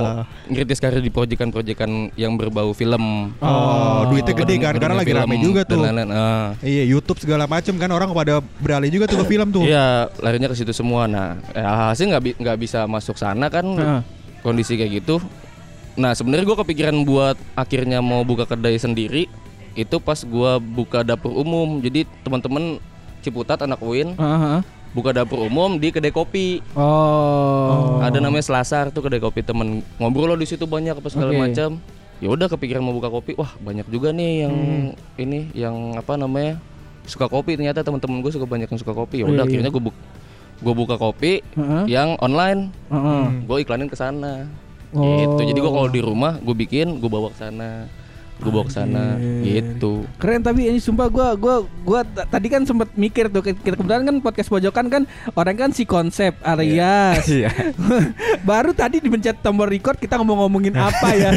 ngiritis 0.45 0.77
karir 0.77 0.99
di 0.99 1.07
proyekan-proyekan 1.07 1.89
yang 2.13 2.35
berbau 2.35 2.71
film 2.71 3.31
Oh, 3.39 4.05
duitnya 4.11 4.35
gede 4.35 4.55
kan 4.59 4.75
karena 4.75 4.95
lagi 4.97 5.13
rame 5.13 5.39
juga 5.39 5.63
tuh. 5.63 5.81
Ah. 5.81 6.53
Iya, 6.59 6.83
YouTube 6.85 7.17
segala 7.17 7.47
macem 7.47 7.79
kan 7.79 7.87
orang 7.87 8.11
pada 8.11 8.43
beralih 8.59 8.91
juga 8.91 9.07
tuh 9.07 9.23
ke 9.23 9.31
film 9.31 9.49
tuh. 9.49 9.63
Iya, 9.63 10.11
larinya 10.19 10.51
ke 10.51 10.55
situ 10.55 10.71
semua. 10.71 11.07
Nah, 11.07 11.39
eh, 11.55 11.63
hasil 11.63 12.05
nggak 12.05 12.37
nggak 12.37 12.57
bisa 12.59 12.83
masuk 12.85 13.15
sana 13.15 13.47
kan 13.47 13.63
Heeh. 13.63 14.01
kondisi 14.41 14.75
kayak 14.75 15.01
gitu. 15.01 15.23
Nah, 15.93 16.11
sebenarnya 16.11 16.43
gue 16.43 16.57
kepikiran 16.57 16.95
buat 17.03 17.35
akhirnya 17.53 17.99
mau 17.99 18.23
buka 18.23 18.43
kedai 18.45 18.75
sendiri 18.75 19.27
itu 19.73 19.95
pas 19.97 20.19
gua 20.21 20.57
buka 20.57 21.01
dapur 21.01 21.31
umum. 21.31 21.79
Jadi 21.79 22.03
teman-teman 22.21 22.77
Ciputat 23.21 23.61
anak 23.61 23.77
Uin 23.79 24.17
Heeh. 24.17 24.59
buka 24.91 25.13
dapur 25.13 25.45
umum 25.45 25.77
di 25.77 25.93
kedai 25.93 26.09
kopi. 26.09 26.57
Oh. 26.73 28.01
Ada 28.01 28.17
namanya 28.17 28.41
Selasar 28.41 28.89
tuh 28.89 29.05
kedai 29.05 29.21
kopi 29.21 29.45
temen 29.45 29.85
ngobrol 29.97 30.33
lo 30.33 30.35
di 30.35 30.49
situ 30.49 30.65
banyak 30.65 30.97
apa 30.97 31.07
segala 31.07 31.29
Oke. 31.29 31.39
macam. 31.39 31.77
Ya 32.17 32.29
udah 32.29 32.49
kepikiran 32.49 32.81
mau 32.81 32.93
buka 32.93 33.09
kopi. 33.09 33.33
Wah, 33.33 33.53
banyak 33.57 33.85
juga 33.87 34.09
nih 34.09 34.45
yang 34.45 34.53
Hmm. 34.53 34.89
ini 35.17 35.39
yang 35.53 35.95
apa 35.95 36.17
namanya? 36.17 36.57
suka 37.01 37.25
kopi 37.25 37.57
ternyata 37.57 37.81
teman-teman 37.81 38.21
gue 38.21 38.29
suka 38.29 38.45
banyak 38.45 38.69
yang 38.69 38.77
suka 38.77 38.93
kopi. 38.93 39.21
Ya 39.21 39.25
udah 39.25 39.41
akhirnya 39.41 39.69
gue 39.69 39.83
gue 40.61 40.73
buka 40.77 40.95
kopi 40.97 41.41
Heeh. 41.57 41.83
yang 41.89 42.13
online. 42.21 42.69
Heeh. 42.89 43.23
Gue 43.45 43.57
iklanin 43.61 43.89
ke 43.89 43.97
sana. 43.97 44.45
Oh. 44.93 45.17
Gitu. 45.17 45.49
Jadi 45.49 45.59
gue 45.59 45.71
kalau 45.71 45.89
di 45.89 45.97
rumah 45.97 46.37
gue 46.37 46.53
bikin, 46.53 47.01
gue 47.01 47.09
bawa 47.09 47.33
ke 47.33 47.41
sana. 47.41 47.89
Gue 48.41 48.51
bawa 48.51 48.65
ke 48.65 48.73
sana 48.73 49.21
gitu. 49.45 50.01
Keren 50.17 50.41
tapi 50.41 50.65
ini 50.65 50.81
sumpah 50.81 51.07
gua 51.13 51.37
gua 51.37 51.55
gua 51.85 52.01
tadi 52.05 52.49
kan 52.49 52.65
sempat 52.65 52.89
mikir 52.97 53.29
tuh 53.29 53.45
kita 53.45 53.77
kebetulan 53.77 54.01
kan 54.01 54.15
podcast 54.17 54.49
pojokan 54.49 54.85
kan 54.89 55.03
orang 55.37 55.55
kan 55.57 55.69
si 55.69 55.85
konsep 55.85 56.33
Arias. 56.41 57.21
Iya. 57.29 57.53
Baru 58.49 58.73
tadi 58.73 58.97
dipencet 58.97 59.37
tombol 59.45 59.69
record 59.69 60.01
kita 60.01 60.17
ngomong-ngomongin 60.17 60.73
apa 60.73 61.07
ya. 61.13 61.29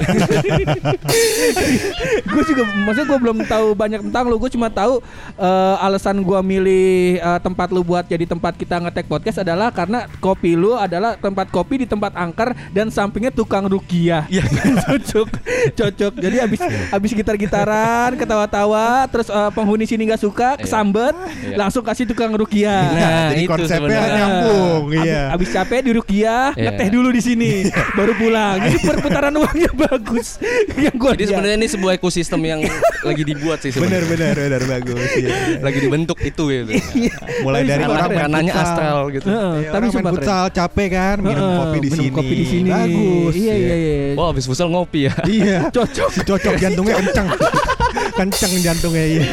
gue 2.33 2.43
juga 2.49 2.63
maksudnya 2.73 3.07
gue 3.07 3.19
belum 3.21 3.39
tahu 3.45 3.67
banyak 3.77 4.01
tentang 4.09 4.25
lu. 4.33 4.41
Gue 4.41 4.49
cuma 4.49 4.73
tahu 4.73 5.05
eh, 5.37 5.85
alasan 5.85 6.25
gua 6.25 6.41
milih 6.41 7.21
eh, 7.21 7.41
tempat 7.45 7.69
lu 7.69 7.85
buat 7.85 8.09
jadi 8.09 8.25
tempat 8.25 8.57
kita 8.57 8.81
ngetek 8.81 9.07
podcast 9.13 9.45
adalah 9.45 9.69
karena 9.69 10.09
kopi 10.25 10.57
lu 10.57 10.73
adalah 10.73 11.21
tempat 11.21 11.53
kopi 11.53 11.85
di 11.85 11.87
tempat 11.87 12.17
angker 12.17 12.57
dan 12.73 12.89
sampingnya 12.89 13.29
tukang 13.29 13.69
rukiah. 13.69 14.25
Iya. 14.33 14.45
cocok. 14.89 15.29
Cocok. 15.77 16.13
Jadi 16.17 16.37
habis 16.41 16.61
habis 16.95 17.11
gitar-gitaran, 17.13 18.15
ketawa-tawa, 18.15 18.87
terus 19.07 19.27
eh, 19.27 19.51
penghuni 19.51 19.85
sini 19.85 20.07
nggak 20.07 20.21
suka, 20.21 20.57
kesambet, 20.57 21.13
Iya. 21.43 21.57
langsung 21.59 21.83
kasih 21.83 22.05
tukang 22.05 22.31
rukiah. 22.33 22.87
Nah, 22.89 23.29
jadi 23.31 23.43
itu 23.43 23.51
konsepnya 23.51 23.77
sebenarnya. 23.91 24.17
nyambung, 24.17 24.83
iya. 24.97 25.23
Abis 25.29 25.49
capek 25.51 25.81
di 25.81 25.93
Rukiah, 25.93 26.47
Iya. 26.53 26.71
ngeteh 26.71 26.89
dulu 26.89 27.09
di 27.11 27.21
sini, 27.21 27.53
baru 27.93 28.13
pulang. 28.15 28.57
Jadi 28.61 28.77
perputaran 28.81 29.35
uangnya 29.35 29.71
bagus. 29.73 30.39
Yang 30.75 30.95
gua 30.95 31.11
Jadi 31.13 31.25
sebenarnya 31.27 31.57
ini 31.57 31.69
sebuah 31.69 31.93
ekosistem 31.95 32.41
yang 32.41 32.61
lagi 33.01 33.23
dibuat 33.23 33.59
sih 33.61 33.71
Benar 33.71 34.03
sebenarnya. 34.03 34.33
benar 34.33 34.61
benar 34.61 34.63
bagus. 34.71 35.09
Iya. 35.15 35.29
Lagi 35.61 35.79
dibentuk 35.81 36.19
itu 36.21 36.45
gitu. 36.47 36.71
Mulai 37.41 37.61
Tapi 37.61 37.71
dari 37.71 37.83
orang 37.85 38.11
kanannya 38.11 38.55
astral 38.55 38.99
gitu. 39.11 39.27
Heeh, 39.27 39.53
Iya, 39.57 39.71
tapi 39.71 39.85
main 39.85 39.95
keren. 39.97 40.15
futsal 40.15 40.45
capek 40.51 40.89
kan 40.91 41.17
minum 41.19 41.49
kopi 41.57 41.77
di 41.77 41.89
minum 41.89 41.99
sini. 42.01 42.15
kopi 42.15 42.35
di 42.35 42.47
sini. 42.47 42.71
Bagus. 42.71 43.33
Iya 43.35 43.55
iya 43.55 43.75
iya. 43.75 43.97
Oh, 44.15 44.27
habis 44.29 44.45
futsal 44.45 44.69
ngopi 44.69 45.01
ya. 45.07 45.13
Iya. 45.25 45.59
Cocok. 45.71 46.11
Cocok 46.25 46.55
jantungnya 46.85 46.97
kencang. 47.01 47.27
kencang 48.19 48.53
jantungnya 48.63 49.05
iya. 49.05 49.25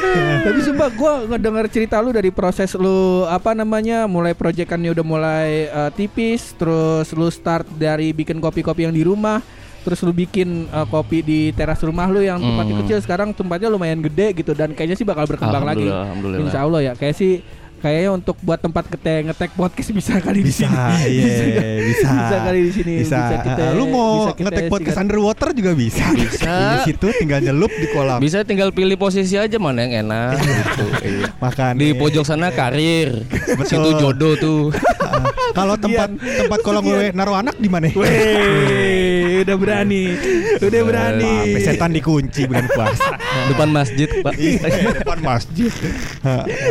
Tapi 0.46 0.58
sumpah 0.64 0.88
gue 0.90 1.12
ngedenger 1.30 1.66
cerita 1.70 2.00
lu 2.00 2.10
dari 2.10 2.32
proses 2.32 2.72
lu 2.74 3.22
apa 3.28 3.52
namanya 3.52 4.08
mulai 4.08 4.32
proyekannya 4.32 4.90
udah 4.90 5.04
mulai 5.04 5.48
eh, 5.68 5.90
tipis, 5.94 6.54
terus 6.56 7.10
lu 7.12 7.28
start 7.28 7.68
dari 7.76 8.10
bikin 8.10 8.40
kopi-kopi 8.40 8.88
yang 8.88 8.94
di 8.94 9.04
rumah, 9.04 9.38
terus 9.84 10.00
lu 10.02 10.10
bikin 10.10 10.66
eh, 10.66 10.86
kopi 10.88 11.22
di 11.22 11.40
teras 11.54 11.78
rumah 11.84 12.08
lu 12.10 12.24
yang 12.24 12.40
tempatnya 12.40 12.74
Hmm. 12.74 12.82
kecil 12.86 12.98
sekarang 13.02 13.28
tempatnya 13.36 13.68
lumayan 13.70 14.00
gede 14.00 14.42
gitu 14.42 14.56
dan 14.56 14.72
kayaknya 14.72 14.96
sih 14.98 15.06
bakal 15.06 15.28
berkembang 15.28 15.62
lagi. 15.62 15.86
Alhamdulillah, 15.86 16.04
alhamdulillah. 16.10 16.40
Insya 16.48 16.60
Allah 16.64 16.80
ya 16.80 16.92
kayak 16.96 17.14
sih 17.14 17.44
kayaknya 17.80 18.10
untuk 18.12 18.36
buat 18.38 18.56
tempat 18.56 18.84
ngetek 18.86 19.20
ngetek 19.26 19.50
podcast 19.52 19.90
bisa 19.90 20.12
kali 20.16 20.40
di 20.40 20.48
Bisa, 20.48 20.64
sini. 20.64 20.76
iya, 21.10 21.34
bisa. 21.82 22.08
Bisa 22.10 22.36
kali 22.40 22.60
di 22.60 22.70
sini. 22.70 22.92
Bisa. 23.00 23.18
kita, 23.36 23.62
Ah, 23.62 23.72
lu 23.72 23.84
mau 23.86 24.10
bisa 24.22 24.32
kita 24.32 24.44
ngetek 24.46 24.64
podcast 24.68 24.88
sikat- 24.90 25.02
underwater 25.02 25.48
juga 25.50 25.70
bisa. 25.72 26.04
Bisa. 26.10 26.54
Di 26.76 26.78
situ 26.86 27.06
tinggal 27.16 27.40
nyelup 27.40 27.72
di 27.72 27.86
kolam. 27.88 28.18
Bisa 28.18 28.42
tinggal 28.42 28.70
pilih 28.70 28.94
posisi 28.94 29.34
aja 29.34 29.56
mana 29.56 29.82
yang 29.82 30.04
enak 30.04 30.36
gitu. 30.36 30.84
Iya. 31.00 31.26
Makan. 31.36 31.72
Di 31.74 31.88
pojok 31.92 32.22
sana 32.22 32.48
karir, 32.50 33.24
Betul. 33.26 33.64
situ 33.66 33.88
jodoh 33.96 34.34
tuh. 34.36 34.60
Kalau 35.58 35.74
tempat 35.74 36.08
tempat 36.14 36.58
kolam 36.60 36.82
gue 36.82 37.10
naruh 37.10 37.34
anak 37.36 37.56
di 37.56 37.66
mana? 37.66 37.90
Weh, 37.90 39.42
udah 39.42 39.56
berani, 39.56 40.14
udah 40.56 40.82
berani. 40.84 41.32
Sampai 41.50 41.62
setan 41.64 41.90
dikunci 41.90 42.46
bulan 42.46 42.66
puasa. 42.66 43.18
Depan 43.48 43.68
masjid, 43.68 44.08
Pak. 44.20 44.34
Iya, 44.36 44.62
depan 44.94 45.18
masjid. 45.20 45.72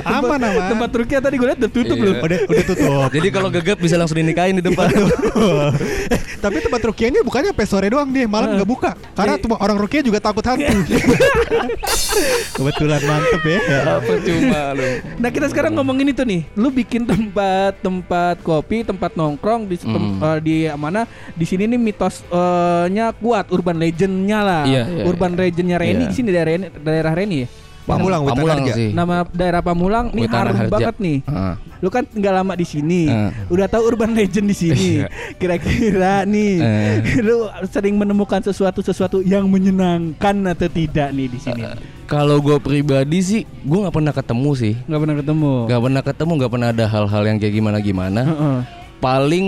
Aman 0.06 0.40
aman. 0.40 0.68
Tempat 0.70 0.90
Rukia 1.00 1.20
tadi 1.20 1.36
gue 1.36 1.48
liat 1.48 1.60
udah 1.60 1.72
tutup 1.72 1.96
Iya. 1.96 2.06
loh. 2.06 2.16
udah 2.20 2.40
udah 2.46 2.64
tutup. 2.66 3.10
Jadi 3.16 3.28
kalau 3.30 3.50
gegap 3.50 3.78
bisa 3.78 3.96
langsung 3.96 4.18
dinikahin 4.18 4.56
di 4.56 4.64
depan. 4.64 4.92
eh, 6.14 6.20
tapi 6.38 6.60
tempat 6.60 6.82
rukiahnya 6.84 7.22
bukannya 7.22 7.52
sampai 7.52 7.68
sore 7.68 7.88
doang 7.88 8.10
deh, 8.10 8.26
malam 8.26 8.54
nggak 8.54 8.68
buka. 8.68 8.92
Karena 9.14 9.34
Iya. 9.34 9.44
tuh 9.44 9.56
orang 9.56 9.78
rukiah 9.78 10.04
juga 10.04 10.20
takut 10.20 10.44
hantu. 10.44 10.68
Kebetulan 12.52 13.02
mantep 13.02 13.42
ya. 13.42 13.60
Percuma 14.02 14.62
lu. 14.74 14.88
Nah 15.18 15.30
kita 15.30 15.48
sekarang 15.48 15.72
ngomongin 15.74 16.10
itu 16.10 16.24
nih, 16.24 16.42
lu 16.54 16.70
bikin 16.70 17.06
tempat 17.06 17.80
tempat 17.80 18.36
kopi, 18.42 18.84
tempat 18.84 19.14
nongkrong 19.14 19.66
di 19.66 19.76
tem- 19.78 19.98
Hmm. 20.10 20.24
eh, 20.26 20.40
di 20.40 20.56
mana? 20.74 21.06
Di 21.32 21.46
sini 21.46 21.64
nih 21.66 21.80
mitosnya 21.80 23.14
kuat, 23.16 23.48
urban 23.50 23.78
legendnya 23.78 24.40
lah, 24.42 24.64
Iya, 24.64 24.84
iya, 24.86 25.04
urban 25.06 25.34
legendnya 25.34 25.78
Reni 25.78 26.04
Iya. 26.04 26.10
di 26.10 26.16
sini 26.16 26.30
daerah 26.30 26.52
daerah 26.74 27.14
Reni 27.14 27.38
ya. 27.40 27.48
Pamulang, 27.90 28.22
Pamulang 28.24 28.60
Harja. 28.62 28.74
sih. 28.74 28.90
Nama 28.92 29.16
daerah 29.28 29.62
Pamulang 29.62 30.06
nih 30.12 30.26
harum 30.26 30.56
Harja. 30.56 30.70
banget 30.70 30.96
nih. 30.98 31.18
Ah. 31.26 31.56
Lu 31.80 31.88
kan 31.88 32.04
tinggal 32.04 32.36
lama 32.36 32.54
di 32.54 32.64
sini, 32.64 33.08
Ah. 33.08 33.32
udah 33.48 33.66
tahu 33.66 33.88
urban 33.88 34.12
legend 34.12 34.46
di 34.46 34.56
sini. 34.56 34.88
Iya. 35.00 35.08
Kira-kira 35.36 36.22
nih, 36.24 36.54
Eh. 36.60 36.96
lu 37.26 37.38
sering 37.66 37.96
menemukan 37.96 38.40
sesuatu 38.40 38.80
sesuatu 38.80 39.20
yang 39.20 39.48
menyenangkan 39.48 40.36
atau 40.48 40.68
tidak 40.68 41.10
nih 41.10 41.28
di 41.28 41.40
sini? 41.40 41.62
Kalau 42.06 42.38
gue 42.38 42.58
pribadi 42.58 43.20
sih, 43.20 43.42
gue 43.46 43.80
nggak 43.80 43.94
pernah 43.94 44.12
ketemu 44.12 44.50
sih. 44.54 44.74
Nggak 44.86 45.00
pernah 45.00 45.16
ketemu. 45.18 45.54
Nggak 45.66 45.82
pernah 45.82 46.02
ketemu, 46.02 46.32
nggak 46.36 46.52
pernah 46.52 46.68
ada 46.70 46.86
hal-hal 46.86 47.24
yang 47.24 47.38
kayak 47.38 47.54
gimana-gimana. 47.54 48.22
Heeh. 48.24 48.58
Paling 49.00 49.46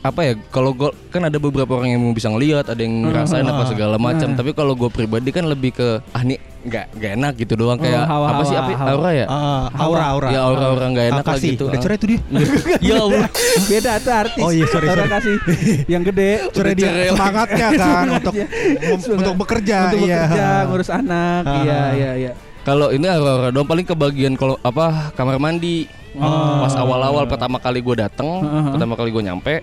apa 0.00 0.22
ya 0.22 0.32
kalau 0.48 0.70
gue 0.70 0.86
kan 1.10 1.18
ada 1.20 1.34
beberapa 1.34 1.74
orang 1.74 1.98
yang 1.98 2.14
bisa 2.14 2.30
ngelihat 2.30 2.70
ada 2.70 2.78
yang 2.78 3.02
ngerasain 3.02 3.42
apa 3.42 3.66
segala 3.66 3.98
macam 3.98 4.38
tapi 4.38 4.54
kalau 4.54 4.78
gue 4.78 4.86
pribadi 4.86 5.34
kan 5.34 5.42
lebih 5.42 5.74
ke 5.74 5.98
ah 6.14 6.22
nih 6.22 6.38
nggak 6.66 6.84
nggak 6.92 7.10
enak 7.14 7.32
gitu 7.36 7.54
doang 7.54 7.78
kayak 7.78 8.02
hawa- 8.04 8.28
apa 8.28 8.42
sih 8.42 8.52
hawa- 8.52 8.66
apa 8.66 8.76
hawa. 8.76 8.90
aura 8.92 9.10
ya 9.12 9.26
Ah, 9.26 9.64
aura 9.78 10.04
aura. 10.08 10.28
ya 10.28 10.40
aura-aura 10.42 10.86
nggak 10.88 11.06
enak 11.08 11.22
lah 11.22 11.32
kasih. 11.32 11.50
gitu 11.52 11.64
Udah 11.66 11.78
cerai 11.78 11.96
tuh 11.96 12.08
dia. 12.08 12.20
ya 12.88 12.94
Allah 12.98 13.26
Beda 13.64 13.92
tuh 13.96 14.12
artis. 14.12 14.42
Oh 14.42 14.50
iya, 14.50 14.64
sorry, 14.66 14.86
sorry. 14.86 15.08
kasih 15.08 15.36
yang 15.92 16.02
gede. 16.02 16.30
Cerai 16.50 16.74
dia 16.74 16.86
cerai. 16.86 17.08
semangatnya 17.08 17.68
kan 17.80 18.06
untuk 18.12 18.34
Semangat. 18.34 19.16
untuk 19.16 19.34
bekerja. 19.38 19.76
Untuk 19.86 20.00
iya. 20.02 20.20
bekerja, 20.20 20.46
ngurus 20.66 20.90
anak. 20.90 21.42
Iya, 21.56 21.80
iya, 21.92 22.10
iya. 22.18 22.32
kalau 22.62 22.90
ini 22.90 23.06
aura-aura 23.06 23.48
doang 23.48 23.64
paling 23.64 23.86
kebagian 23.86 24.34
kalau 24.34 24.58
apa 24.60 25.14
kamar 25.14 25.38
mandi 25.38 25.86
pas 26.16 26.74
awal-awal 26.74 27.24
pertama 27.24 27.56
kali 27.56 27.78
gue 27.78 27.94
dateng 27.94 28.42
pertama 28.72 28.94
kali 28.94 29.08
gue 29.08 29.22
nyampe 29.22 29.54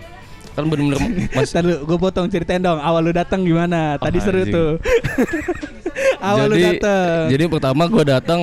kan 0.53 0.63
bener-bener 0.63 0.99
mas 1.31 1.49
lu, 1.55 1.81
gue 1.81 1.97
potong 1.97 2.25
ceritain 2.27 2.59
dong. 2.59 2.77
Awal 2.77 3.01
lu 3.01 3.11
datang 3.11 3.41
gimana? 3.41 3.97
Tadi 3.97 4.17
Oh, 4.17 4.23
seru 4.23 4.39
anjing. 4.39 4.53
tuh. 4.53 4.71
Awal 6.23 6.45
lu 6.47 6.55
jadi 6.55 6.65
datang. 6.73 7.21
jadi 7.29 7.43
pertama 7.47 7.83
gue 7.85 8.03
datang 8.03 8.39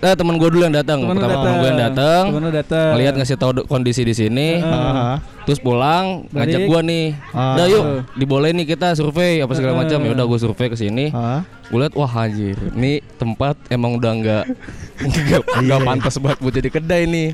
eh 0.00 0.14
teman 0.14 0.34
gue 0.34 0.48
dulu 0.48 0.62
yang 0.62 0.72
datang 0.72 0.98
Temen 0.98 1.12
lu 1.12 1.18
pertama 1.18 1.34
teman 1.40 1.54
gue 1.54 1.68
yang 1.68 1.80
datang 1.82 2.22
Temen 2.26 2.42
lu 2.42 2.52
datang. 2.52 2.88
ngelihat 2.90 3.14
ngasih 3.14 3.36
tahu 3.36 3.50
kondisi 3.64 4.02
di 4.02 4.12
sini 4.12 4.48
Ah. 4.60 5.16
terus 5.42 5.58
pulang 5.58 6.24
Balik. 6.26 6.36
ngajak 6.46 6.60
gue 6.62 6.80
nih 6.84 7.06
Ah. 7.28 7.52
udah 7.52 7.66
yuk 7.66 7.84
dibolehin 8.14 8.54
nih 8.54 8.68
kita 8.68 8.92
survei 8.92 9.40
apa 9.40 9.52
segala 9.52 9.76
macam 9.76 9.98
ya 9.98 10.10
udah 10.10 10.26
gue 10.26 10.38
survei 10.38 10.68
ke 10.68 10.76
sini 10.78 11.10
Ah. 11.10 11.42
gue 11.66 11.78
lihat 11.78 11.92
wah 11.94 12.12
anjir 12.14 12.56
ini 12.70 13.00
tempat 13.14 13.56
emang 13.66 13.96
udah 13.96 14.12
nggak 14.14 14.44
nggak 15.26 15.42
nggak 15.58 15.80
pantas 15.82 16.14
buat 16.16 16.36
buat 16.38 16.54
jadi 16.54 16.70
kedai 16.70 17.02
nih 17.04 17.28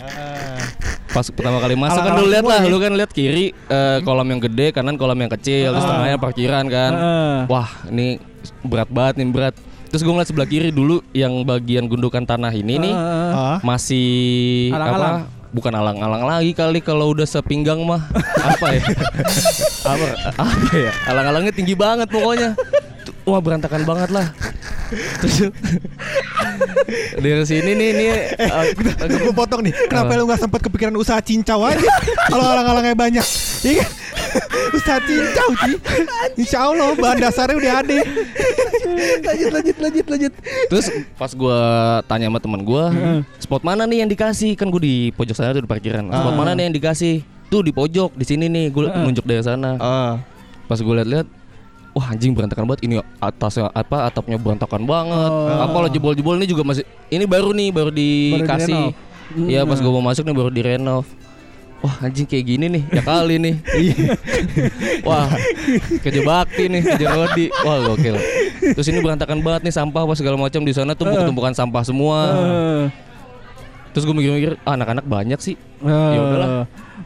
pas 1.17 1.27
pertama 1.33 1.57
kali 1.65 1.75
masuk 1.81 2.01
kan. 2.05 2.13
Lu 2.21 2.29
lihat 2.29 2.45
lah 2.45 2.61
lu 2.69 2.77
kan 2.77 2.93
lihat 2.93 3.11
kiri 3.17 3.57
eh, 3.73 3.99
kolam 4.05 4.29
yang 4.29 4.41
gede 4.45 4.77
kanan 4.77 5.01
kolam 5.01 5.17
yang 5.17 5.33
kecil 5.33 5.73
terus 5.73 5.89
tengahnya 5.89 6.21
parkiran 6.21 6.65
kan. 6.69 6.93
Heeh. 6.93 7.37
wah 7.49 7.69
ini 7.89 8.21
berat 8.61 8.93
banget 8.93 9.25
nih 9.25 9.27
berat. 9.33 9.55
Terus 9.89 10.03
gue 10.05 10.13
ngeliat 10.13 10.29
sebelah 10.29 10.51
kiri 10.51 10.69
dulu 10.75 11.01
yang 11.17 11.41
bagian 11.49 11.89
gundukan 11.89 12.29
tanah 12.29 12.53
ini 12.53 12.77
nih. 12.77 12.95
Ah. 12.95 13.59
masih 13.65 14.69
Alang-alang. 14.77 15.17
apa 15.25 15.35
bukan 15.57 15.73
alang-alang 15.73 16.29
lagi 16.29 16.53
kali 16.53 16.85
kalau 16.85 17.17
udah 17.17 17.25
sepinggang 17.25 17.81
mah. 17.81 18.05
Apa 18.53 18.77
ya? 18.77 18.83
Apa? 19.89 20.07
Apa 20.37 20.69
ya? 20.77 20.93
Alang-alangnya 21.09 21.53
tinggi 21.57 21.73
banget 21.73 22.13
pokoknya. 22.13 22.53
Wah 23.25 23.41
berantakan 23.41 23.89
banget 23.89 24.13
lah. 24.13 24.29
terus 25.19 25.51
dari 27.17 27.45
sini 27.45 27.71
nih 27.73 27.91
nih 27.93 28.09
uh, 28.47 28.65
Gue 29.07 29.35
potong 29.35 29.63
nih. 29.63 29.73
Kenapa 29.87 30.15
lu 30.15 30.25
nggak 30.25 30.41
sempat 30.41 30.61
kepikiran 30.63 30.95
usaha 30.95 31.19
cincau 31.19 31.63
aja? 31.63 31.83
Kalau 32.29 32.45
alang-alangnya 32.45 32.95
banyak. 32.95 33.27
Iya 33.63 33.83
kan? 33.83 33.91
usaha 34.73 34.99
cincau 35.01 35.49
sih. 35.65 35.75
Insya 36.37 36.59
Allah 36.65 36.93
bahan 36.95 37.19
dasarnya 37.19 37.57
udah 37.57 37.73
ada. 37.83 37.99
lanjut, 39.23 39.51
lanjut, 39.51 39.77
lanjut, 39.77 40.07
lanjut. 40.07 40.33
terus 40.69 40.87
pas 41.15 41.33
gua 41.33 41.59
tanya 42.07 42.31
sama 42.31 42.39
teman 42.39 42.63
gua 42.63 42.95
spot 43.37 43.63
mana 43.63 43.83
nih 43.85 44.05
yang 44.05 44.11
dikasih 44.11 44.55
kan 44.55 44.71
gua 44.71 44.79
di 44.79 45.11
pojok 45.13 45.35
sana 45.35 45.51
tuh 45.51 45.65
di 45.65 45.71
parkiran 45.71 46.07
spot 46.07 46.35
mana 46.35 46.55
nih 46.55 46.71
yang 46.71 46.75
dikasih 46.75 47.21
tuh 47.47 47.63
di 47.63 47.75
pojok 47.75 48.15
di 48.15 48.25
sini 48.25 48.47
nih 48.47 48.71
gua 48.71 48.95
nunjuk 48.95 49.27
dari 49.27 49.43
sana 49.43 49.75
Ah. 49.79 50.15
pas 50.67 50.79
gue 50.79 50.95
lihat-lihat 50.95 51.27
wah 51.97 52.13
anjing 52.13 52.37
berantakan 52.37 52.69
banget. 52.69 52.85
Ini 52.85 52.95
atasnya 53.17 53.73
apa 53.73 54.05
atapnya 54.05 54.37
berantakan 54.37 54.85
banget. 54.85 55.31
Oh. 55.33 55.65
apa 55.65 55.77
lo 55.81 55.89
jebol-jebol 55.89 56.37
ini 56.37 56.45
juga 56.45 56.63
masih 56.69 56.85
ini 57.09 57.25
baru 57.25 57.57
nih 57.57 57.69
baru 57.73 57.89
dikasih. 57.89 58.93
direnov. 58.93 59.49
Iya 59.49 59.65
pas 59.65 59.81
gue 59.81 59.91
mau 59.91 60.05
masuk 60.05 60.23
nih 60.29 60.37
baru 60.37 60.51
direnov 60.53 61.09
wah 61.85 61.95
anjing 62.03 62.25
kayak 62.25 62.45
gini 62.51 62.67
nih 62.67 62.83
ya 62.91 63.03
kali 63.05 63.37
nih. 63.39 63.55
Wah 65.09 65.31
kerja 66.03 66.21
bakti 66.25 66.67
nih 66.67 66.81
kerja 66.83 67.07
rodi. 67.15 67.47
Wah 67.63 67.77
gokil. 67.93 68.17
Terus 68.75 68.87
ini 68.91 68.99
berantakan 68.99 69.39
banget 69.45 69.71
nih 69.71 69.75
sampah 69.75 70.03
apa 70.03 70.15
segala 70.19 70.37
macam 70.41 70.67
di 70.67 70.73
sana 70.73 70.99
tuh 70.99 71.07
tumpukan 71.07 71.55
sampah 71.55 71.83
semua. 71.87 72.19
Terus 73.97 74.05
gue 74.05 74.13
mikir-mikir 74.13 74.61
ah, 74.63 74.77
anak-anak 74.77 75.03
banyak 75.03 75.41
sih 75.41 75.57
Eh, 75.79 75.89
Ya 75.89 76.21
udahlah. 76.21 76.49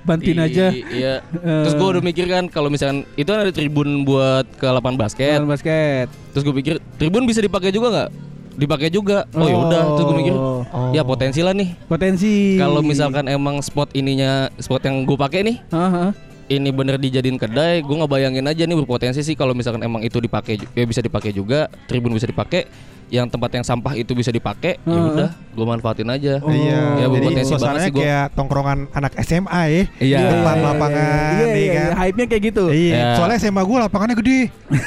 Bantuin 0.00 0.35
I- 0.37 0.44
aja. 0.44 0.66
Iya. 0.70 1.14
Terus 1.31 1.74
gue 1.74 1.88
udah 1.88 2.00
mikir 2.00 2.24
kan 2.24 2.46
kalau 2.46 2.66
misalkan 2.66 3.07
itu 3.14 3.26
kan 3.26 3.42
ada 3.42 3.53
tribun 3.53 4.03
buat 4.03 4.42
ke 4.53 4.64
lapangan 4.64 4.96
basket. 4.96 5.38
Basket. 5.40 6.07
Terus 6.33 6.42
gue 6.42 6.55
pikir 6.57 6.74
tribun 6.96 7.22
bisa 7.24 7.38
dipakai 7.38 7.68
juga 7.68 7.87
nggak? 7.90 8.11
Dipakai 8.57 8.88
juga. 8.88 9.29
Oh, 9.31 9.44
ya 9.44 9.57
udah. 9.57 9.83
Terus 9.92 10.05
gue 10.05 10.16
mikir, 10.18 10.35
Oh. 10.35 10.62
ya 10.90 11.03
potensi 11.03 11.40
lah 11.40 11.53
nih. 11.53 11.76
Potensi. 11.85 12.57
Kalau 12.57 12.81
misalkan 12.81 13.26
emang 13.26 13.61
spot 13.61 13.92
ininya 13.92 14.48
spot 14.57 14.83
yang 14.83 15.05
gue 15.05 15.14
pakai 15.14 15.40
nih, 15.42 15.57
Heeh. 15.68 16.09
ini 16.50 16.70
bener 16.70 16.96
dijadiin 16.96 17.37
kedai, 17.37 17.79
gue 17.79 17.96
ngebayangin 17.96 18.42
aja 18.44 18.62
nih 18.64 18.76
berpotensi 18.76 19.20
sih 19.20 19.35
kalau 19.35 19.53
misalkan 19.53 19.81
emang 19.81 20.00
itu 20.00 20.16
dipakai, 20.16 20.59
ya 20.66 20.85
bisa 20.85 20.98
dipakai 20.98 21.31
juga, 21.31 21.68
tribun 21.87 22.11
bisa 22.11 22.24
dipakai, 22.24 22.66
yang 23.10 23.26
tempat 23.26 23.50
yang 23.52 23.62
sampah 23.62 23.92
itu 23.92 24.14
bisa 24.14 24.30
dipakai, 24.30 24.78
ya 24.78 24.86
Heeh. 24.86 25.10
udah, 25.12 25.30
gue 25.34 25.66
manfaatin 25.66 26.06
aja. 26.06 26.38
Iya, 26.40 26.80
Ya, 26.96 27.06
jadi 27.10 27.42
suasananya 27.42 27.82
sih 27.82 27.92
gua. 27.92 28.00
kayak 28.00 28.24
tongkrongan 28.32 28.78
anak 28.90 29.12
SMA 29.20 29.62
ya. 29.66 29.82
Iya. 29.98 30.18
Depan 30.30 30.56
lapangan, 30.62 31.30
Iya, 31.34 31.46
iya, 31.50 31.68
kan. 31.68 31.84
iya. 31.84 31.84
Hype-nya 31.98 32.26
kayak 32.26 32.42
gitu. 32.46 32.64
Iya, 32.70 32.94
Ya. 32.94 33.08
soalnya 33.14 33.36
SMA 33.36 33.60
gue 33.60 33.76
lapangannya 33.80 34.16
gede. 34.16 34.40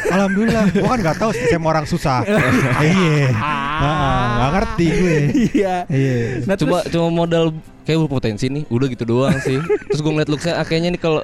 Alhamdulillah. 0.07 0.63
Gue 0.71 0.87
kan 0.87 0.99
nggak 0.99 1.17
tahu 1.17 1.31
SMA 1.35 1.67
orang 1.67 1.85
susah. 1.85 2.23
Iya. 2.79 3.27
Heeh, 3.29 4.23
Nggak 4.33 4.51
ngerti 4.51 4.85
gue. 4.89 5.17
Iya. 5.51 5.75
Iya. 5.85 6.15
Nah, 6.43 6.55
cuma 6.55 6.77
terus- 6.79 6.95
cuma 6.95 7.07
modal 7.11 7.51
kayak 7.83 7.99
berpotensi 7.99 8.47
nih 8.47 8.63
udah 8.69 8.87
gitu 8.87 9.03
doang 9.03 9.35
sih 9.37 9.59
terus 9.59 9.99
gue 9.99 10.07
ngeliat 10.07 10.31
looksnya 10.31 10.55
ah, 10.55 10.63
kayaknya 10.63 10.95
nih 10.95 11.01
kalau 11.03 11.19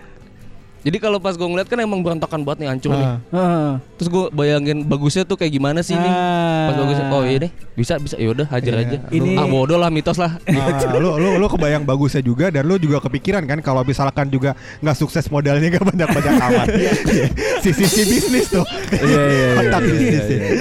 jadi 0.80 0.98
kalau 0.98 1.18
pas 1.18 1.34
gue 1.34 1.44
ngeliat 1.44 1.66
kan 1.66 1.78
emang 1.78 2.00
berantakan 2.00 2.42
banget 2.42 2.60
nih 2.60 2.70
hancur 2.70 2.92
nih 2.92 3.04
Ah. 3.06 3.18
Heeh. 3.30 3.72
terus 3.96 4.08
gue 4.08 4.24
bayangin 4.32 4.78
bagusnya 4.84 5.24
tuh 5.24 5.36
kayak 5.36 5.52
gimana 5.52 5.80
sih 5.80 5.94
nih 5.94 6.08
Ah. 6.08 6.68
pas 6.68 6.76
bagusnya 6.78 7.06
oh 7.10 7.24
iya 7.24 7.38
deh 7.40 7.52
bisa 7.74 7.96
bisa 7.96 8.16
yaudah 8.16 8.46
hajar 8.46 8.74
Iya. 8.74 8.84
aja 8.86 8.98
Ini- 9.10 9.36
ah 9.36 9.46
bodoh 9.46 9.76
lah 9.76 9.88
mitos 9.88 10.16
lah 10.16 10.36
Ah, 10.46 10.68
lu 10.94 11.16
lu 11.16 11.36
lu 11.36 11.48
kebayang 11.48 11.84
bagusnya 11.84 12.20
juga 12.20 12.48
dan 12.48 12.64
lu 12.64 12.76
juga 12.76 13.00
kepikiran 13.00 13.44
kan 13.44 13.60
kalau 13.60 13.82
misalkan 13.82 14.28
juga 14.28 14.54
nggak 14.80 14.96
sukses 14.96 15.26
modalnya 15.28 15.68
nggak 15.70 15.86
banyak 15.86 16.08
banyak 16.10 16.34
amat. 16.46 16.68
si 17.60 17.70
sisi 17.72 18.02
bisnis 18.06 18.48
tuh. 18.50 18.64
Iya, 18.90 19.02
iya, 19.02 19.22
iya, 19.22 19.48
iya, 19.62 19.80
bisnis. 19.80 20.24
iya, 20.26 20.38
ya. 20.38 20.52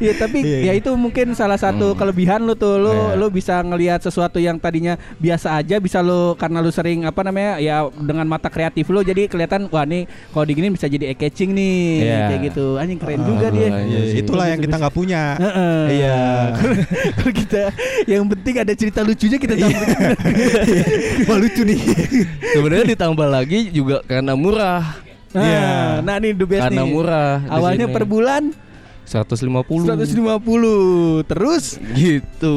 Iya 0.00 0.12
tapi 0.16 0.38
Iya, 0.40 0.58
ya 0.60 0.64
iya. 0.66 0.72
itu 0.74 0.90
mungkin 0.94 1.32
salah 1.32 1.56
satu 1.56 1.92
kelebihan 1.94 2.40
lu 2.40 2.54
tuh 2.54 2.76
lu 2.76 2.90
Iya. 2.90 3.14
lu 3.16 3.26
bisa 3.28 3.58
ngelihat 3.60 4.00
sesuatu 4.00 4.38
yang 4.38 4.56
tadinya 4.56 4.94
biasa 5.16 5.56
aja 5.56 5.76
bisa 5.76 6.00
lu 6.00 6.32
karena 6.34 6.58
lu 6.58 6.70
sering 6.70 7.02
apa 7.02 7.20
namanya 7.20 7.58
ya 7.58 7.82
dengan 7.92 8.24
mata 8.24 8.46
kreatif 8.46 8.86
lu 8.86 9.00
jadi 9.00 9.26
kelihatan 9.26 9.59
wah 9.66 9.82
nih 9.82 10.02
kalau 10.30 10.44
digini 10.44 10.70
bisa 10.70 10.86
jadi 10.86 11.04
eye 11.06 11.18
catching 11.18 11.50
nih 11.50 11.78
Iya. 12.00 12.18
kayak 12.26 12.40
gitu 12.46 12.66
anjing 12.76 12.96
keren 12.96 13.20
juga 13.22 13.46
dia. 13.50 13.66
Iya 13.66 13.78
Iya, 13.82 14.00
sih. 14.06 14.18
itulah 14.20 14.46
yang 14.46 14.60
kita 14.60 14.74
nggak 14.78 14.94
punya. 14.94 15.22
Heeh. 15.36 15.80
Iya. 15.92 16.18
Kalau 17.18 17.32
kita 17.34 17.62
yang 18.06 18.24
penting 18.26 18.54
ada 18.56 18.72
cerita 18.72 19.00
lucunya 19.00 19.36
kita 19.36 19.54
Iya. 19.54 19.64
tampilkan. 19.66 20.10
Wah 21.28 21.36
lucu 21.36 21.62
nih. 21.62 21.80
sebenarnya 22.50 22.86
ditambah 22.88 23.28
lagi 23.28 23.58
juga 23.68 24.00
karena 24.02 24.32
murah 24.32 24.82
Nah, 25.30 25.42
Iya. 25.42 25.66
nah 26.02 26.16
nih 26.16 26.32
the 26.32 26.42
best 26.42 26.58
karena 26.60 26.82
nih. 26.82 26.90
murah 26.90 27.34
Awalnya 27.46 27.86
per 27.86 28.02
bulan 28.02 28.50
150 29.06 29.86
150 29.86 30.22
terus 31.24 31.78
gitu 31.92 32.56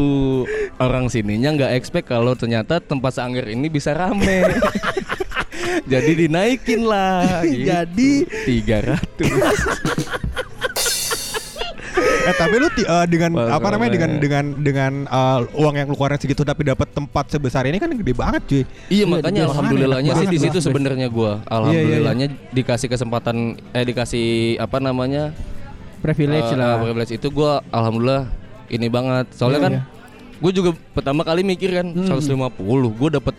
orang 0.77 1.05
sininya 1.05 1.49
nggak 1.51 1.71
expect 1.75 2.05
kalau 2.07 2.33
ternyata 2.33 2.77
tempat 2.77 3.09
sanggar 3.11 3.45
ini 3.45 3.69
bisa 3.69 3.89
rame 3.89 4.41
jadi 5.91 6.12
dinaikin 6.26 6.82
lah 6.84 7.39
gitu. 7.47 7.67
Jadi 7.67 8.12
300 8.47 8.99
eh 12.23 12.36
tapi 12.39 12.56
lu 12.56 12.71
eh, 12.71 13.06
dengan 13.06 13.32
Wah, 13.36 13.60
apa 13.60 13.67
namanya 13.67 13.91
dengan 13.99 14.12
dengan 14.17 14.45
dengan 14.56 14.91
eh, 15.06 15.39
uang 15.60 15.76
yang 15.76 15.88
lu 15.91 15.95
keluarin 15.99 16.15
segitu 16.15 16.47
tapi 16.47 16.63
dapat 16.63 16.88
tempat 16.89 17.28
sebesar 17.30 17.67
ini 17.67 17.78
kan 17.78 17.91
gede 17.91 18.13
banget 18.15 18.41
cuy. 18.47 18.63
Iya 18.88 19.06
makanya 19.06 19.43
biasa 19.43 19.52
alhamdulillahnya 19.52 20.12
sih 20.15 20.28
di 20.32 20.39
situ 20.39 20.58
sebenarnya 20.63 21.08
gua. 21.12 21.43
Iya, 21.43 21.52
Alhamdulillahnya 21.52 22.28
dikasih 22.56 22.88
kesempatan 22.88 23.60
eh 23.76 23.84
dikasih 23.84 24.58
apa 24.58 24.80
namanya? 24.80 25.36
privilege 25.99 26.52
eh, 26.52 26.60
lah. 26.60 26.84
privilege 26.84 27.15
itu 27.15 27.28
gua 27.32 27.60
alhamdulillah 27.71 28.28
ini 28.71 28.88
banget. 28.88 29.26
Soalnya 29.36 29.60
Iya, 29.60 29.65
kan 29.67 29.73
iya. 29.76 29.84
gue 30.39 30.52
juga 30.52 30.69
pertama 30.91 31.21
kali 31.23 31.41
mikir 31.43 31.71
kan 31.71 31.88
Hmm. 31.91 32.08
150. 32.08 32.52
Gue 32.95 33.10
dapat 33.12 33.36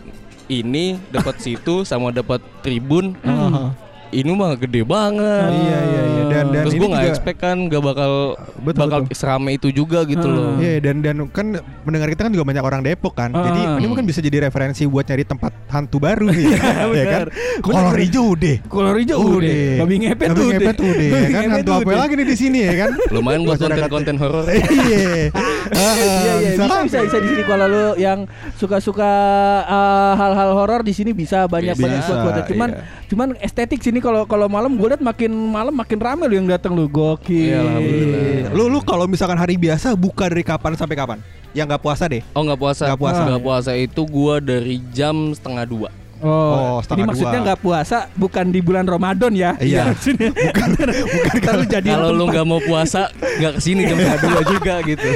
ini, 0.49 1.01
dapat 1.13 1.41
situ 1.41 1.85
sama 1.87 2.11
dapat 2.11 2.41
tribun. 2.63 3.15
Hmm. 3.25 3.77
Ini 4.15 4.31
mah 4.31 4.55
gede 4.55 4.83
banget. 4.83 5.51
Iya 5.51 5.79
iya 5.83 6.03
iya 6.07 6.23
dan 6.25 6.45
dan 6.49 6.63
Terus 6.63 6.73
ini 6.73 6.81
gue 6.81 6.89
nggak 6.89 7.03
juga- 7.03 7.13
expect 7.13 7.39
kan 7.39 7.57
gak 7.67 7.83
bakal 7.83 8.13
Betul, 8.59 8.81
bakal 8.81 8.99
betul. 9.03 9.15
serame 9.15 9.51
itu 9.53 9.69
juga 9.69 10.03
gitu 10.05 10.25
loh. 10.25 10.57
Iya 10.57 10.79
dan 10.79 10.97
dan 10.99 11.27
kan 11.29 11.47
mendengar 11.83 12.09
kita 12.09 12.23
kan 12.23 12.33
juga 12.33 12.45
banyak 12.45 12.63
orang 12.63 12.81
Depok 12.81 13.13
kan. 13.13 13.31
Jadi 13.31 13.61
Ah. 13.61 13.77
ini 13.77 13.87
mungkin 13.87 14.05
bisa 14.05 14.19
jadi 14.19 14.45
referensi 14.45 14.83
buat 14.85 15.05
nyari 15.05 15.25
tempat 15.25 15.53
hantu 15.69 15.99
baru 15.99 16.31
ya, 16.33 16.39
ya 16.41 16.59
kan. 16.59 16.87
benar. 16.89 17.27
Kolor 17.61 17.97
hijau 17.97 18.27
deh. 18.35 18.57
Kolor 18.65 18.97
hijau 18.97 19.19
udah. 19.21 19.55
Babi 19.81 19.95
ngepet 20.01 20.29
Babi 20.29 20.39
tuh 20.39 20.47
ngepet 20.49 20.77
ya 20.79 21.29
kan. 21.31 21.43
Hantu 21.53 21.71
apa 21.75 21.93
lagi 21.97 22.13
nih 22.15 22.27
di 22.27 22.37
sini 22.37 22.59
ya 22.63 22.75
kan? 22.79 22.91
Lumayan 23.15 23.41
buat 23.43 23.59
konten-konten 23.59 24.15
horor. 24.17 24.45
Iya. 24.55 25.31
Ah, 25.65 25.95
Iya 25.97 26.13
iya 26.15 26.51
bisa 26.55 26.61
misalkan- 26.61 26.85
bisa 26.85 26.99
bisa 27.03 27.19
di 27.19 27.29
sini 27.31 27.43
kalau 27.45 27.67
lu 27.67 27.85
yang 27.97 28.19
suka-suka 28.55 29.11
uh, 29.65 30.13
hal-hal 30.15 30.51
horor 30.55 30.81
di 30.81 30.93
sini 30.93 31.11
bisa 31.11 31.47
banyak 31.47 31.73
banyak 31.75 32.01
Bisa, 32.01 32.13
buat 32.15 32.25
buat 32.35 32.45
cuman 32.47 32.69
iya. 32.71 32.83
cuman 33.07 33.29
estetik 33.39 33.81
sini 33.81 33.99
kalau 34.05 34.29
kalau 34.29 34.47
malam 34.47 34.77
gue 34.77 34.89
liat 34.93 35.01
makin 35.01 35.33
malam 35.33 35.73
makin 35.73 35.97
rame 35.97 36.29
lu 36.29 36.37
yang 36.37 36.49
datang 36.49 36.77
lu 36.77 36.85
gokil. 36.85 37.49
Iya, 37.49 37.65
alhamdulillah. 37.65 38.53
Lu 38.53 38.65
lu 38.69 38.79
kalau 38.85 39.09
misalkan 39.09 39.41
hari 39.41 39.57
biasa 39.57 39.97
buka 39.97 40.29
dari 40.29 40.45
kapan 40.45 40.77
sampai 40.77 40.93
kapan? 40.93 41.19
Yang 41.57 41.73
nggak 41.73 41.83
puasa 41.83 42.05
deh. 42.05 42.21
Oh 42.37 42.45
nggak 42.45 42.61
puasa. 42.61 42.85
Nggak 42.85 43.01
puasa. 43.01 43.21
Nggak 43.25 43.43
puasa 43.43 43.71
itu 43.73 44.03
gua 44.05 44.37
dari 44.39 44.77
jam 44.93 45.33
setengah 45.33 45.65
dua. 45.65 45.91
Oh, 46.25 46.31
Oh, 46.31 46.77
ini 46.79 46.81
setengah 46.81 47.07
maksudnya 47.11 47.39
nggak 47.43 47.61
puasa 47.61 47.99
bukan 48.17 48.49
di 48.49 48.61
bulan 48.61 48.85
Ramadan 48.85 49.33
ya? 49.35 49.57
Iya. 49.57 49.93
maksudnya. 49.93 50.31
bukan 50.49 50.69
bukan 51.05 51.37
kalau 51.41 51.65
jadi 51.65 51.89
Kalau 51.91 52.11
lu 52.13 52.25
nggak 52.29 52.47
mau 52.47 52.61
puasa 52.61 53.13
nggak 53.13 53.53
ke 53.57 53.61
sini 53.61 53.85
jam 53.85 53.97
setengah 53.97 54.21
dua 54.21 54.41
juga 54.57 54.75
gitu. 54.85 55.09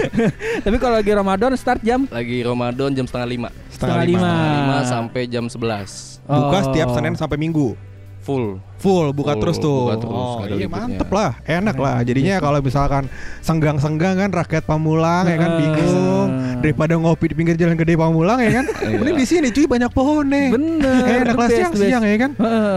Tapi 0.64 0.76
kalau 0.76 0.94
lagi 0.96 1.12
Ramadan 1.12 1.50
start 1.54 1.80
jam 1.80 2.04
Lagi 2.08 2.44
Ramadan 2.44 2.92
jam 2.92 3.04
setengah 3.08 3.28
lima. 3.28 3.48
Setengah 3.68 4.04
lima. 4.04 4.32
Lima 4.58 4.78
sampai 4.84 5.22
jam 5.26 5.44
sebelas 5.46 6.18
Buka 6.22 6.56
Oh. 6.60 6.64
setiap 6.68 6.88
Senin 6.92 7.16
sampai 7.16 7.36
Minggu. 7.36 7.72
full. 8.20 8.60
Full 8.78 9.10
buka 9.10 9.34
Full, 9.34 9.42
terus 9.42 9.56
tuh. 9.58 9.90
buka 9.90 9.96
terus, 9.98 10.14
oh, 10.14 10.38
iya 10.46 10.66
libutnya. 10.66 10.68
mantep 10.70 11.08
lah, 11.10 11.30
enak 11.42 11.76
lah. 11.76 11.96
Jadinya 12.06 12.36
kalau 12.38 12.58
misalkan 12.62 13.10
senggang-senggang 13.42 14.14
kan 14.22 14.30
rakyat 14.30 14.62
Pamulang 14.62 15.26
ya 15.26 15.34
kan 15.34 15.50
bingung 15.58 16.28
daripada 16.62 16.94
ngopi 16.94 17.30
di 17.30 17.34
pinggir 17.34 17.54
jalan 17.58 17.74
gede 17.74 17.98
Pamulang 17.98 18.38
ya 18.38 18.62
kan. 18.62 18.64
Mending 19.02 19.18
di 19.18 19.26
sini 19.26 19.48
cuy 19.50 19.66
banyak 19.66 19.90
pohon 19.90 20.24
nih. 20.30 20.48
Bener, 20.54 21.26
Enak 21.26 21.34
the 21.34 21.40
lah 21.42 21.48
siang-siang 21.50 22.02
ya 22.06 22.16
kan. 22.22 22.30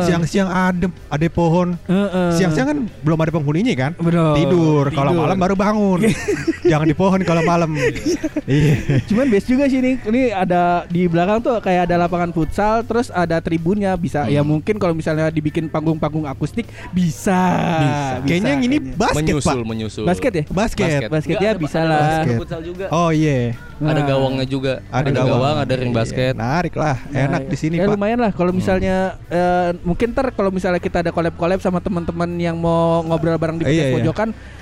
Siang-siang 0.09 0.49
adem, 0.49 0.91
ada 1.09 1.25
pohon. 1.29 1.77
Siang-siang 2.33 2.67
kan 2.67 2.77
belum 3.05 3.17
ada 3.21 3.31
penghuninya 3.33 3.73
kan. 3.77 3.91
Bener. 4.01 4.33
Tidur. 4.41 4.89
Kalau 4.89 5.11
malam 5.13 5.37
baru 5.37 5.53
bangun. 5.53 5.99
Jangan 6.71 6.87
di 6.87 6.95
pohon 6.97 7.21
kalau 7.21 7.45
malam. 7.45 7.77
Iya. 8.49 9.05
Cuman 9.05 9.29
best 9.29 9.45
juga 9.49 9.69
sih 9.69 9.81
ini. 9.81 10.01
Ini 10.01 10.33
ada 10.33 10.85
di 10.89 11.05
belakang 11.05 11.43
tuh 11.45 11.61
kayak 11.61 11.89
ada 11.89 12.05
lapangan 12.05 12.33
futsal, 12.33 12.81
terus 12.85 13.13
ada 13.13 13.37
tribunnya 13.43 13.93
bisa. 13.97 14.25
Ya 14.31 14.41
mungkin 14.41 14.79
kalau 14.79 14.95
misalnya 14.95 15.29
dibikin 15.29 15.67
panggung-panggung 15.91 16.23
akustik 16.25 16.63
bisa. 16.89 17.35
Bisa. 17.83 18.23
Kayaknya 18.23 18.49
yang 18.49 18.63
ini 18.63 18.77
basket 18.79 19.19
menyusul, 19.19 19.59
pak. 19.59 19.67
menyusul. 19.67 20.05
Basket 20.07 20.31
ya? 20.31 20.43
Basket. 20.47 20.99
Basket 21.11 21.35
Nggak, 21.35 21.43
ya 21.43 21.51
ada- 21.51 21.59
bisa 21.59 21.77
ada 21.77 21.89
lah. 21.89 21.99
Basket. 21.99 22.37
futsal 22.39 22.61
juga. 22.63 22.85
Oh 22.89 23.11
iya. 23.11 23.51
Ada 23.77 23.91
Nah. 23.97 24.05
gawangnya 24.07 24.45
juga. 24.45 24.73
Ada, 24.87 25.09
Ada, 25.09 25.21
gawang, 25.25 25.57
ada 25.57 25.73
ring 25.73 25.91
Iya, 25.91 25.97
basket. 25.97 26.33
Menarik 26.37 26.73
lah, 26.77 26.97
enak 27.09 27.41
Nah, 27.43 27.49
di 27.49 27.57
sini 27.57 27.75
ya 27.75 27.83
pak. 27.83 27.91
lumayan 27.91 28.19
lah 28.21 28.31
kalau 28.31 28.51
misalnya 28.53 28.95
eh, 29.27 29.69
mungkin 29.81 30.13
ntar 30.13 30.31
kalau 30.31 30.53
misalnya 30.53 30.77
kita 30.77 31.01
ada 31.01 31.11
collab-collab 31.11 31.59
sama 31.59 31.81
teman-teman 31.81 32.29
yang 32.37 32.55
mau 32.55 33.01
ngobrol 33.01 33.35
bareng 33.35 33.59
di 33.59 33.65
Iya, 33.67 33.91
iya. 33.91 34.13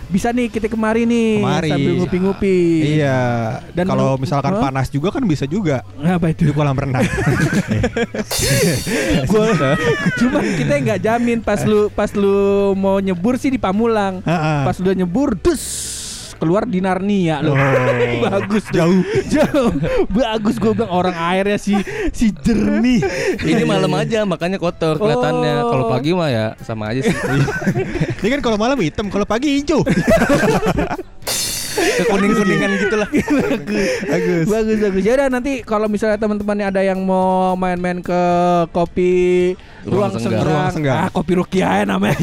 Bisa 0.10 0.30
nih 0.30 0.50
kita 0.50 0.66
kemari 0.66 1.06
nih 1.06 1.38
Kemari. 1.38 1.70
sambil 1.70 1.94
ngupi-ngupi. 2.02 2.58
Iya. 2.98 3.20
Dan 3.72 3.86
kalau 3.86 4.18
misalkan 4.18 4.58
Hah? 4.58 4.62
panas 4.66 4.90
juga 4.90 5.14
kan 5.14 5.22
bisa 5.22 5.46
juga 5.46 5.86
Apa 5.98 6.30
di 6.30 6.44
itu? 6.44 6.52
kolam 6.52 6.74
renang. 6.74 7.02
Gua 9.30 9.46
cuman 10.18 10.44
kita 10.58 10.74
nggak 10.82 11.00
jamin 11.00 11.40
pas 11.40 11.62
lu 11.62 11.88
pas 11.90 12.10
lu 12.12 12.74
mau 12.74 12.98
nyebur 12.98 13.38
sih 13.38 13.50
di 13.50 13.58
Pamulang. 13.58 14.22
Pas 14.66 14.76
udah 14.76 14.94
nyebur 14.96 15.36
dus 15.36 15.62
keluar 16.40 16.64
di 16.64 16.80
Narnia 16.80 17.44
loh. 17.44 17.54
Oh. 17.54 18.24
Bagus. 18.32 18.66
Jauh. 18.72 19.04
Jauh. 19.36 19.72
Bagus 20.08 20.56
gue 20.58 20.72
bilang 20.72 20.90
orang 20.90 21.16
airnya 21.16 21.60
si 21.60 21.76
si 22.16 22.32
jernih. 22.32 23.04
Ini 23.52 23.68
malam 23.68 23.92
aja 23.94 24.24
makanya 24.24 24.56
kotor 24.58 24.96
kelihatannya. 24.98 25.56
Oh. 25.62 25.70
Kalau 25.76 25.86
pagi 25.92 26.16
mah 26.16 26.30
ya 26.32 26.46
sama 26.64 26.96
aja 26.96 27.04
sih. 27.04 27.16
Ini 28.24 28.28
kan 28.40 28.42
kalau 28.42 28.58
malam 28.58 28.80
hitam, 28.80 29.12
kalau 29.12 29.28
pagi 29.28 29.60
hijau. 29.60 29.84
Kuning-kuningan 32.06 32.72
gitu 32.78 32.96
lah. 32.96 33.10
Bagus. 33.10 34.46
bagus 34.46 34.78
bagus 34.80 35.02
ya 35.02 35.14
udah 35.16 35.28
nanti 35.30 35.62
kalau 35.62 35.86
misalnya 35.86 36.16
teman-teman 36.16 36.58
ada 36.66 36.82
yang 36.82 37.00
mau 37.00 37.56
main-main 37.56 38.00
ke 38.00 38.22
kopi 38.70 39.54
Ruang 39.80 40.12
ruang, 40.12 40.20
Senggang. 40.20 40.44
Ruang 40.44 40.70
Senggang. 40.70 40.98
ah 40.98 41.10
kopi 41.10 41.34
Rukia 41.34 41.68
ya 41.74 41.86
namanya 41.88 42.20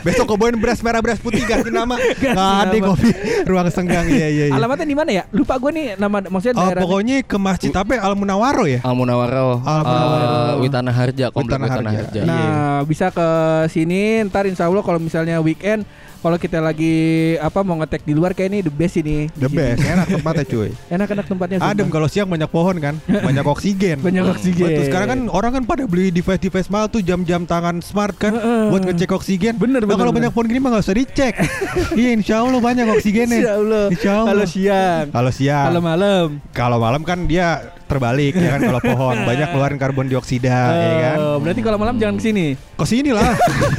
Besok 0.00 0.24
kau 0.26 0.36
bawain 0.36 0.56
beras 0.56 0.80
merah 0.80 0.98
beras 0.98 1.20
putih 1.20 1.44
ganti 1.44 1.68
nama. 1.68 2.00
Nggak 2.16 2.36
ada 2.64 2.76
kopi 2.82 3.08
ruang 3.44 3.68
senggang 3.68 4.06
iya 4.08 4.26
iya. 4.26 4.44
iya. 4.48 4.54
alamatnya 4.54 4.86
di 4.86 4.96
mana 4.96 5.10
ya 5.12 5.24
lupa 5.30 5.56
gue 5.56 5.70
nih 5.70 5.86
nama 5.96 6.24
maksudnya 6.24 6.54
Oh, 6.56 6.64
daerah 6.66 6.82
pokoknya 6.82 7.16
ke 7.22 7.36
masjid 7.36 7.70
apa 7.70 7.92
Al 7.98 8.16
Munawaro 8.16 8.64
ya? 8.64 8.80
Al 8.80 8.94
Munawaro, 8.94 9.60
Al 9.60 9.80
Munawaro. 9.82 10.24
eh, 10.26 10.52
Witana 10.58 10.90
Harja, 10.90 11.26
komplek 11.28 11.60
Witana 11.60 11.76
Witana, 11.76 11.90
Harja. 11.92 12.04
Harja. 12.06 12.20
Iya. 12.22 12.26
nah 12.26 12.78
bisa 12.82 13.06
ke 13.10 13.28
sini 13.68 14.24
ntar 14.24 14.44
insya 14.44 14.64
Allah 14.64 14.80
kalau 14.80 14.96
misalnya 14.96 15.36
weekend 15.38 15.84
kalau 16.18 16.36
kita 16.36 16.58
lagi 16.58 16.94
apa 17.36 17.60
mau 17.60 17.76
ngetek 17.76 18.02
di 18.02 18.12
luar 18.12 18.32
kayak 18.32 18.48
ini 18.48 18.58
the 18.60 18.70
best 18.70 18.96
ini 18.96 19.28
The 19.32 19.46
best, 19.46 19.80
enak 19.80 20.06
tempatnya 20.08 20.44
cuy. 20.44 20.70
enak-enak 20.94 21.26
tempatnya 21.26 21.56
Adem 21.58 21.86
sumpah. 21.86 21.92
kalau 21.92 22.06
siang 22.06 22.26
banyak 22.26 22.46
pohon 22.46 22.76
kan, 22.76 22.94
banyak 23.00 23.42
oksigen. 23.42 23.96
banyak 24.06 24.24
oksigen 24.26 24.66
Betul, 24.66 24.84
sekarang 24.84 25.08
kan 25.08 25.20
orang 25.28 25.52
kan 25.52 25.62
pada 25.64 25.82
beli 25.84 26.10
device-device 26.10 26.66
mahal 26.66 26.88
tuh 26.88 27.00
jam-jam 27.00 27.42
tangan 27.42 27.78
smart 27.78 28.14
kan 28.14 28.34
buat 28.68 28.82
ngecek 28.82 29.10
oksigen. 29.10 29.54
Bener, 29.56 29.78
Nah, 29.78 29.88
bener, 29.88 29.98
kalau 29.98 30.10
bener. 30.10 30.26
banyak 30.26 30.32
pohon 30.32 30.46
gini 30.46 30.58
mah 30.58 30.70
gak 30.72 30.84
usah 30.84 30.96
dicek. 30.96 31.34
iya, 32.00 32.10
insya 32.10 32.40
Allah 32.40 32.58
banyak 32.58 32.86
oksigennya. 32.90 33.38
Insya 33.38 33.52
Allah. 33.54 33.84
Insya 33.88 34.10
Allah. 34.12 34.28
Kalau 34.28 34.46
siang, 34.46 35.04
Kalau 35.10 35.30
siang, 35.30 35.66
kalau 35.66 35.80
malam. 35.80 36.26
kalau 36.50 36.78
malam 36.78 37.02
kan 37.02 37.18
dia 37.22 37.75
terbalik 37.86 38.34
ya 38.34 38.58
kan 38.58 38.60
kalau 38.66 38.80
pohon 38.82 39.16
banyak 39.22 39.48
keluarin 39.54 39.78
karbon 39.78 40.06
dioksida 40.10 40.58
ya 40.74 40.94
kan. 41.00 41.16
Oh, 41.22 41.36
berarti 41.38 41.60
kalau 41.62 41.78
malam 41.78 41.96
jangan 41.96 42.18
ke 42.18 42.22
sini. 42.26 42.46
Ke 42.58 42.84
sini 42.84 43.10
lah. 43.14 43.32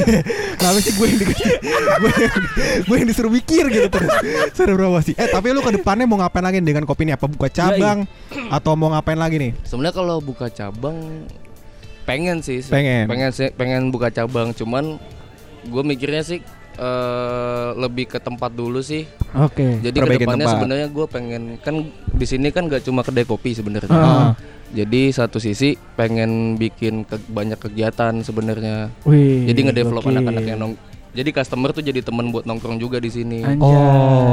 Kenapa 0.60 0.80
sih 0.80 0.92
gue 0.96 1.06
yang 1.06 1.20
dikasih 1.20 1.50
gue 2.02 2.12
yang, 2.16 2.44
gue 2.88 2.96
yang 2.96 3.08
disuruh 3.12 3.32
mikir 3.32 3.64
gitu 3.68 3.88
terus. 3.92 4.12
Suruh 4.56 4.76
promosi. 4.80 5.12
Eh, 5.20 5.28
tapi 5.28 5.52
lu 5.52 5.60
ke 5.60 5.76
depannya 5.76 6.08
mau 6.08 6.18
ngapain 6.18 6.44
lagi 6.44 6.64
dengan 6.64 6.88
kopi 6.88 7.04
ini? 7.04 7.14
Apa 7.14 7.28
buka 7.28 7.52
cabang 7.52 8.08
atau 8.48 8.72
mau 8.80 8.96
ngapain 8.96 9.20
lagi 9.20 9.36
nih? 9.38 9.52
Sebenarnya 9.68 9.96
kalau 9.96 10.18
buka 10.24 10.48
cabang 10.48 11.28
pengen 12.08 12.40
sih. 12.40 12.64
Pengen. 12.64 13.12
Pengen 13.12 13.30
sih, 13.36 13.52
pengen 13.52 13.92
buka 13.92 14.08
cabang. 14.08 14.56
Cuman 14.56 14.96
gue 15.68 15.84
mikirnya 15.84 16.24
sih 16.24 16.40
eh, 16.80 17.70
lebih 17.76 18.08
ke 18.08 18.24
tempat 18.24 18.56
dulu 18.56 18.80
sih. 18.80 19.04
Oke. 19.36 19.84
Jadi 19.84 19.98
Perbaikin 20.00 20.24
ke 20.24 20.26
depannya 20.32 20.48
sebenarnya 20.48 20.88
gue 20.88 21.06
pengen 21.12 21.44
kan 21.60 21.76
di 22.18 22.26
sini 22.26 22.50
kan 22.50 22.66
gak 22.66 22.84
cuma 22.84 23.06
kedai 23.06 23.24
kopi 23.24 23.54
sebenarnya. 23.54 23.94
Ah. 23.94 24.34
Jadi 24.68 25.14
satu 25.16 25.40
sisi 25.40 25.80
pengen 25.96 26.60
bikin 26.60 27.08
ke- 27.08 27.24
banyak 27.30 27.56
kegiatan 27.56 28.20
sebenarnya. 28.20 28.92
Jadi 29.48 29.60
ngedevelop 29.64 30.04
gokil. 30.04 30.18
anak-anak 30.18 30.44
yang 30.44 30.60
nong. 30.60 30.74
Jadi 31.16 31.30
customer 31.32 31.72
tuh 31.72 31.82
jadi 31.82 32.04
teman 32.04 32.30
buat 32.30 32.44
nongkrong 32.44 32.78
juga 32.78 33.00
di 33.00 33.08
sini. 33.08 33.42
Anjay. 33.42 33.74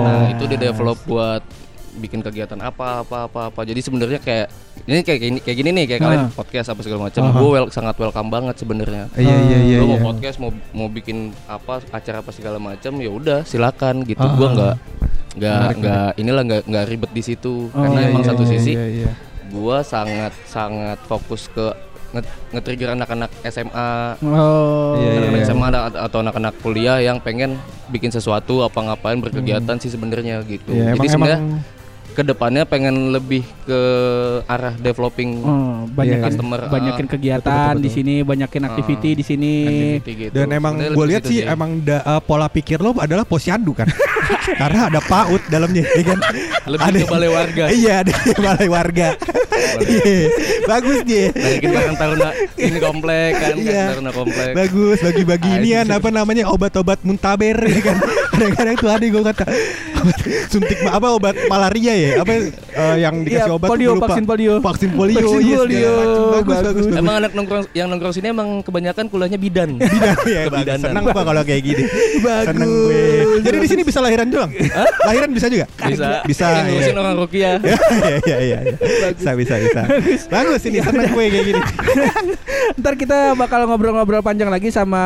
Nah 0.03 0.21
itu 0.35 0.45
di 0.45 0.57
develop 0.59 0.99
buat 1.07 1.41
bikin 1.97 2.21
kegiatan 2.21 2.59
apa 2.59 3.01
apa 3.01 3.27
apa 3.27 3.41
apa. 3.49 3.61
Jadi 3.63 3.81
sebenarnya 3.81 4.19
kayak 4.19 4.49
ini 4.85 5.01
kayak 5.01 5.21
gini 5.21 5.39
kayak 5.39 5.57
gini 5.57 5.71
nih 5.73 5.85
kayak 5.87 6.01
Ah. 6.01 6.05
kalian 6.05 6.23
podcast 6.31 6.69
apa 6.69 6.81
segala 6.81 7.01
macam. 7.05 7.23
Gue 7.31 7.49
wel, 7.51 7.67
sangat 7.69 7.95
welcome 7.97 8.29
banget 8.29 8.57
sebenarnya. 8.57 9.05
Iya 9.15 9.37
iya 9.41 9.59
iya. 9.61 9.77
Lo 9.79 9.87
mau 9.87 9.97
iya. 9.97 10.05
podcast 10.05 10.37
mau 10.37 10.51
mau 10.71 10.89
bikin 10.89 11.19
apa 11.45 11.79
acara 11.89 12.19
apa 12.19 12.31
segala 12.31 12.59
macam 12.59 12.93
ya 12.97 13.09
udah 13.09 13.41
silakan 13.43 14.03
gitu. 14.03 14.23
Gua 14.35 14.49
nggak 14.51 14.75
nggak 15.35 15.69
nggak 15.77 16.09
inilah 16.17 16.43
nggak 16.45 16.63
nggak 16.65 16.85
ribet 16.87 17.11
di 17.11 17.23
situ 17.25 17.67
Oh, 17.69 17.83
karena 17.83 18.01
iya, 18.01 18.09
emang 18.09 18.23
iya, 18.23 18.29
satu 18.29 18.43
iya, 18.45 18.51
sisi 18.53 18.73
Iya, 18.73 18.87
iya. 18.89 19.11
gua 19.51 19.83
sangat 19.83 20.31
sangat 20.45 20.95
fokus 21.03 21.51
ke 21.51 21.75
nge- 22.13 22.31
nge-trigger 22.53 22.95
anak-anak 22.95 23.35
SMA 23.45 24.15
Oh. 24.23 24.95
Iya, 24.95 25.03
iya, 25.03 25.19
anak-anak 25.19 25.35
iya. 25.37 25.47
SMA 25.49 25.67
ada- 25.69 25.91
atau 26.01 26.19
anak-anak 26.21 26.55
kuliah 26.63 27.03
yang 27.03 27.19
pengen 27.19 27.59
bikin 27.87 28.09
sesuatu 28.09 28.63
apa 28.63 28.79
ngapain 28.81 29.19
berkegiatan 29.19 29.75
sih 29.77 29.91
sebenarnya 29.91 30.39
gitu. 30.45 30.71
Iya, 30.71 30.95
Jadi 30.95 31.09
sebenarnya 31.09 31.41
ke 32.15 32.23
depannya 32.23 32.63
pengen 32.63 33.11
lebih 33.11 33.43
ke 33.61 33.81
arah 34.47 34.75
developing 34.77 35.37
Oh, 35.37 35.85
banyakin 35.87 36.15
Iya. 36.15 36.25
customer, 36.25 36.61
banyakin 36.65 37.05
ah, 37.05 37.11
kegiatan 37.11 37.53
betul, 37.69 37.77
di 37.77 37.83
betul. 37.85 37.97
sini, 37.97 38.15
banyakin 38.23 38.63
activity 38.65 39.11
di 39.13 39.25
sini. 39.25 39.53
activity 39.65 40.13
gitu. 40.17 40.33
dan 40.33 40.47
emang 40.51 40.75
gue 40.79 41.07
lihat 41.07 41.23
sih 41.25 41.43
emang 41.43 41.81
da- 41.81 42.01
uh, 42.03 42.21
pola 42.21 42.47
pikir 42.47 42.79
lo 42.79 42.95
adalah 42.97 43.23
posyandu 43.23 43.75
kan 43.75 43.91
karena 44.61 44.87
ada 44.87 45.01
PAUD 45.01 45.43
dalamnya 45.49 45.83
ya 45.85 46.05
kan 46.07 46.19
lebih 46.67 47.03
ke 47.03 47.11
balai 47.11 47.29
warga. 47.29 47.65
iya 47.69 47.93
ada 48.01 48.15
balai 48.39 48.69
warga 48.69 49.09
Iya, 49.75 50.29
Bagus 50.67 51.03
dia. 51.03 51.33
Naikin 51.33 51.71
barang 51.73 51.97
taruna 51.97 52.31
ini 52.55 52.79
komplek 52.79 53.33
kan, 53.35 53.55
Iya. 53.57 53.73
kan 53.73 53.91
taruna 53.93 54.13
komplek. 54.13 54.53
Bagus 54.53 54.99
bagi-bagi 55.01 55.49
Ah, 55.49 55.57
inian 55.59 55.87
itu 55.87 55.95
apa 55.95 56.09
namanya 56.11 56.45
obat-obat 56.47 57.01
muntaber 57.03 57.57
ya 57.59 57.81
kan. 57.83 57.97
Kadang-kadang 58.31 58.77
tuh 58.77 58.89
ada 58.89 59.05
gue 59.05 59.23
kata 59.25 59.45
suntik 60.49 60.79
apa 60.85 61.07
obat 61.11 61.35
malaria 61.47 61.95
ya 61.95 62.04
apa 62.15 62.33
eh, 62.35 62.97
yang 62.99 63.15
dikasih 63.21 63.43
Iya, 63.45 63.55
obat 63.55 63.69
polio, 63.69 63.91
lupa. 63.93 64.07
vaksin 64.07 64.25
polio. 64.25 64.55
vaksin 64.59 64.91
polio 64.91 65.17
Vaksin 65.17 65.41
iya, 65.41 65.57
polio, 65.57 65.93
macam. 65.93 66.05
bagus 66.05 66.35
bagus 66.35 66.65
bagus. 66.65 66.85
bagus 66.85 66.99
Emang 66.99 67.15
anak 67.17 67.31
nongkrong 67.33 67.65
yang 67.73 67.87
nongkrong 67.87 68.13
sini 68.13 68.27
emang 68.29 68.49
kebanyakan 68.61 69.05
kuliahnya 69.07 69.37
bidan. 69.37 69.71
Bidan 69.95 70.17
ya. 70.25 70.43
Kebidanan. 70.47 70.81
senang 70.85 71.05
gua 71.07 71.23
kalau 71.23 71.43
kayak 71.43 71.63
gini 71.63 71.83
Bagus. 72.21 72.47
seneng 72.47 72.69
gue 72.69 73.03
jadi 73.41 73.57
di 73.57 73.69
sini 73.69 73.83
bisa 73.83 73.99
lahiran 73.99 74.27
doang 74.27 74.51
lahiran 75.03 75.31
bisa 75.31 75.47
juga 75.47 75.67
Bisa. 75.81 76.21
bisa 76.25 76.45
Yang 76.51 76.67
ngurusin 76.69 76.91
ya. 76.91 77.01
orang 77.01 77.15
Rukiah. 77.17 77.55
Iya 77.95 78.17
iya 78.21 78.39
iya 78.39 78.59
iya. 78.65 78.75
bisa 79.13 79.31
bisa 79.35 79.55
bisa 79.57 79.81
bagus 80.27 80.63
ini 80.65 80.79
seneng 80.79 81.09
gue 81.09 81.25
kayak 81.25 81.45
gini 81.47 81.61
Ntar 82.75 82.95
kita 82.97 83.33
bakal 83.35 83.65
ngobrol-ngobrol 83.65 84.21
panjang 84.21 84.49
lagi 84.49 84.69
sama 84.69 85.03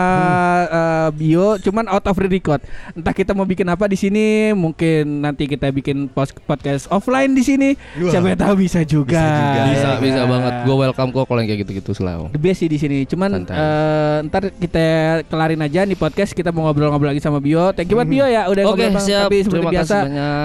eh, 0.65 1.09
Bio, 1.13 1.59
cuman 1.59 1.87
out 1.87 2.07
of 2.07 2.17
record. 2.17 2.63
Entah 2.93 3.13
kita 3.13 3.33
mau 3.33 3.45
bikin 3.45 3.67
apa 3.67 3.85
di 3.85 3.95
sini, 3.95 4.27
mungkin 4.53 5.21
nanti 5.21 5.45
kita 5.45 5.69
bikin 5.69 6.09
podcast 6.41 6.88
offline 6.89 7.33
di 7.33 7.43
sini. 7.43 7.71
Wah. 7.99 8.11
Siapa 8.11 8.35
tahu 8.35 8.55
bisa 8.59 8.81
juga. 8.83 9.21
Bisa 9.21 9.39
juga. 9.39 9.63
Bisa, 9.69 9.89
Ya 9.89 10.01
bisa 10.01 10.21
banget. 10.25 10.53
Gue 10.65 10.77
welcome 10.79 11.11
kok 11.11 11.25
kalau 11.25 11.41
yang 11.41 11.49
kayak 11.49 11.61
gitu-gitu 11.63 11.93
selalu. 11.93 12.25
The 12.33 12.41
best 12.41 12.59
sih 12.59 12.69
di 12.69 12.79
sini. 12.79 13.05
Cuman 13.05 13.31
Santai. 13.33 13.57
eh, 13.57 14.17
ntar 14.27 14.43
kita 14.51 14.87
kelarin 15.27 15.61
aja 15.61 15.85
nih 15.85 15.95
podcast. 15.95 16.33
Kita 16.33 16.51
mau 16.51 16.67
ngobrol-ngobrol 16.67 17.13
lagi 17.13 17.23
sama 17.23 17.39
Bio. 17.39 17.71
Thank 17.73 17.93
you 17.93 17.97
buat 17.97 18.09
Bio 18.09 18.27
ya 18.27 18.47
udah 18.47 18.63
Oke, 18.69 18.89
ngobrol 18.89 19.03
siap. 19.03 19.29
Tapi 19.29 19.37
seperti 19.43 19.57
Terima 19.59 19.75
biasa 19.75 19.97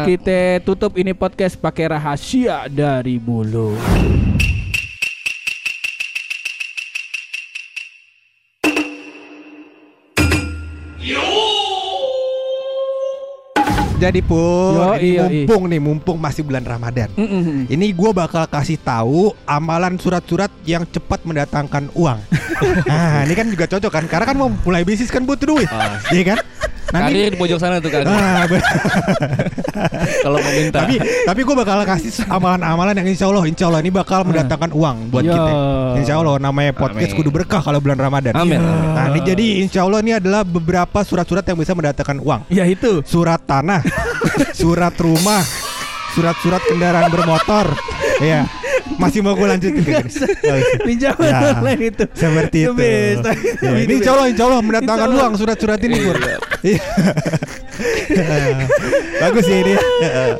kita 0.04 0.40
tutup 0.62 0.92
ini 0.98 1.12
podcast 1.14 1.56
pakai 1.56 1.86
rahasia 1.90 2.66
dari 2.68 3.18
bulu. 3.18 4.33
Jadi 14.04 14.20
pun 14.20 14.74
Yo, 14.76 14.84
ini 15.00 15.16
iya, 15.16 15.24
iya. 15.24 15.24
mumpung 15.48 15.64
nih 15.72 15.80
mumpung 15.80 16.18
masih 16.20 16.44
bulan 16.44 16.68
Ramadan 16.68 17.08
Mm-mm. 17.16 17.72
Ini 17.72 17.86
gue 17.96 18.12
bakal 18.12 18.44
kasih 18.52 18.76
tahu 18.76 19.32
amalan 19.48 19.96
surat-surat 19.96 20.52
yang 20.68 20.84
cepat 20.84 21.24
mendatangkan 21.24 21.88
uang. 21.96 22.20
nah, 22.90 23.24
ini 23.24 23.34
kan 23.38 23.48
juga 23.48 23.66
cocok 23.70 23.92
kan? 23.92 24.04
Karena 24.10 24.26
kan 24.28 24.36
mau 24.36 24.50
mulai 24.52 24.84
bisnis 24.84 25.14
kan 25.14 25.24
butuh 25.24 25.48
duit, 25.48 25.70
Ah. 25.72 26.02
iya 26.12 26.36
kan? 26.36 26.40
Nanti, 26.94 27.10
Karir 27.10 27.34
di 27.34 27.38
pojok 27.42 27.58
sana 27.58 27.82
tuh 27.82 27.90
kan. 27.90 28.06
ah, 28.06 28.46
Kalau 30.24 30.38
mau 30.38 30.52
minta. 30.54 30.86
tapi 30.86 31.02
tapi 31.02 31.40
gue 31.42 31.56
bakal 31.58 31.82
kasih 31.84 32.30
amalan-amalan 32.30 32.94
yang 33.02 33.08
insya 33.10 33.26
Allah, 33.26 33.44
insya 33.50 33.66
Allah 33.66 33.82
ini 33.82 33.90
bakal 33.90 34.22
mendatangkan 34.22 34.70
uang 34.72 35.10
buat 35.10 35.26
Yo. 35.26 35.34
kita. 35.34 35.52
Insya 35.98 36.14
Allah 36.22 36.38
namanya 36.38 36.72
podcast 36.78 37.10
Amin. 37.10 37.18
kudu 37.18 37.30
berkah 37.34 37.66
kalau 37.66 37.82
bulan 37.82 37.98
Ramadan. 37.98 38.38
Amin. 38.38 38.62
Nah, 38.62 39.10
ini 39.10 39.20
jadi 39.26 39.46
insya 39.66 39.90
Allah 39.90 40.06
ini 40.06 40.14
adalah 40.14 40.46
beberapa 40.46 41.02
surat-surat 41.02 41.42
yang 41.42 41.58
bisa 41.58 41.74
mendatangkan 41.74 42.22
uang. 42.22 42.42
Ya 42.54 42.70
itu. 42.70 43.02
Surat 43.04 43.42
tanah, 43.42 43.82
surat 44.62 44.94
rumah, 45.02 45.42
surat-surat 46.14 46.62
kendaraan 46.62 47.10
bermotor. 47.10 47.74
Iya. 48.22 48.46
Masih 48.96 49.20
mau 49.20 49.34
gue 49.34 49.48
lanjutin 49.48 49.80
Nggak 49.80 50.06
usah. 50.06 50.28
Pinjaman 50.82 51.26
Ya. 51.26 51.40
online 51.52 51.82
itu. 51.88 52.04
Seperti 52.12 52.58
itu. 52.64 52.72
best. 52.74 53.26
Ya, 53.60 53.72
ini 53.80 53.94
insya 53.96 54.12
Allah, 54.12 54.28
insya 54.28 54.44
Allah 54.46 54.60
mendatangkan 54.60 55.10
uang 55.12 55.34
surat-surat 55.36 55.80
ini 55.80 55.96
Pur. 56.00 56.18
Iya. 56.64 56.80
Bagus 59.20 59.46
ya 59.46 59.58
ini. 59.60 59.74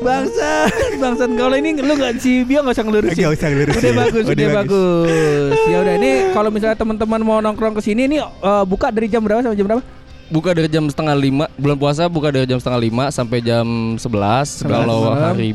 Bangsa, 0.00 0.50
bangsa 0.96 1.24
kalau 1.26 1.56
ini 1.56 1.70
lu 1.76 1.92
nggak 1.92 2.14
si 2.16 2.44
Bio 2.44 2.62
nggak 2.62 2.74
usah 2.74 2.84
ngelurusin. 2.84 3.16
Nggak 3.16 3.32
usah 3.34 3.48
ngelurusin. 3.50 3.80
Udah 3.80 3.92
bagus, 3.96 4.24
Udah 4.24 4.34
udah, 4.34 4.48
bagus. 4.54 5.08
bagus. 5.08 5.60
Ya 5.66 5.76
udah 5.80 5.94
ini 5.96 6.10
kalau 6.30 6.48
misalnya 6.48 6.76
teman-teman 6.76 7.20
mau 7.20 7.38
nongkrong 7.40 7.74
ke 7.74 7.82
sini 7.82 8.06
nih 8.06 8.20
eh, 8.20 8.64
buka 8.64 8.88
dari 8.88 9.08
jam 9.08 9.20
berapa 9.20 9.40
sampai 9.40 9.56
jam 9.56 9.66
berapa? 9.66 9.82
Buka 10.24 10.56
dari 10.56 10.72
jam 10.72 10.88
setengah 10.88 11.12
lima 11.12 11.52
Bulan 11.54 11.76
puasa 11.76 12.08
buka 12.08 12.32
dari 12.32 12.48
jam 12.48 12.56
setengah 12.56 12.80
lima 12.80 13.12
Sampai 13.12 13.44
jam 13.44 13.60
sebelas 14.00 14.64
Kalau 14.64 15.12
hari, 15.12 15.52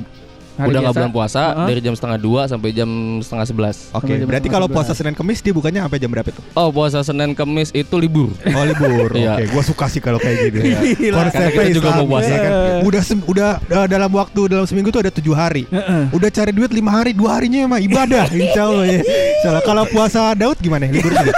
Hari 0.60 0.68
Udah 0.68 0.80
nggak 0.82 0.94
bulan 0.94 1.12
puasa 1.12 1.42
Heeh. 1.50 1.68
Dari 1.72 1.80
jam 1.80 1.94
setengah 1.96 2.20
dua 2.20 2.42
Sampai 2.46 2.70
jam 2.70 2.90
setengah 3.20 3.46
sebelas 3.48 3.76
Oke, 3.90 4.12
jam 4.12 4.28
berarti 4.28 4.48
kalau 4.48 4.68
puasa 4.68 4.92
Senin 4.92 5.16
Kamis 5.16 5.40
dia 5.40 5.56
bukannya 5.56 5.80
sampai 5.80 5.98
jam 5.98 6.12
berapa 6.12 6.28
itu? 6.28 6.42
Oh 6.54 6.68
puasa 6.70 7.00
Senin 7.00 7.32
Kemis 7.32 7.72
itu 7.72 7.96
libur 7.96 8.30
Oh 8.46 8.64
libur. 8.64 9.10
Iya. 9.16 9.36
Oke, 9.36 9.46
gua 9.50 9.64
suka 9.64 9.86
sih 9.88 10.00
kalau 10.00 10.20
kayak 10.20 10.52
gini. 10.52 10.76
Gila. 11.00 11.16
Konsepnya 11.18 11.48
Karena 11.50 11.64
kita 11.64 11.72
juga 11.72 11.88
Islam, 11.88 11.98
mau 11.98 12.08
puasa 12.10 12.30
ya 12.30 12.40
kan. 12.40 12.52
Udah 12.84 13.02
sem- 13.02 13.26
udah 13.26 13.50
uh, 13.60 13.88
dalam 13.88 14.12
waktu 14.12 14.42
dalam 14.48 14.66
seminggu 14.66 14.90
tuh 14.90 15.02
ada 15.02 15.12
tujuh 15.12 15.32
hari. 15.32 15.64
Heeh. 15.66 16.04
Udah 16.12 16.30
cari 16.30 16.52
duit 16.52 16.72
lima 16.72 16.92
hari, 16.92 17.12
dua 17.12 17.40
harinya 17.40 17.64
emang 17.64 17.80
ibadah. 17.80 18.28
Insya 18.36 18.68
Allah 18.68 18.86
ya. 18.86 19.00
Insya 19.00 19.48
Allah. 19.50 19.64
Kalau 19.64 19.84
puasa 19.88 20.22
Daud 20.34 20.58
gimana? 20.60 20.88
Libur 20.88 21.12
juga. 21.12 21.32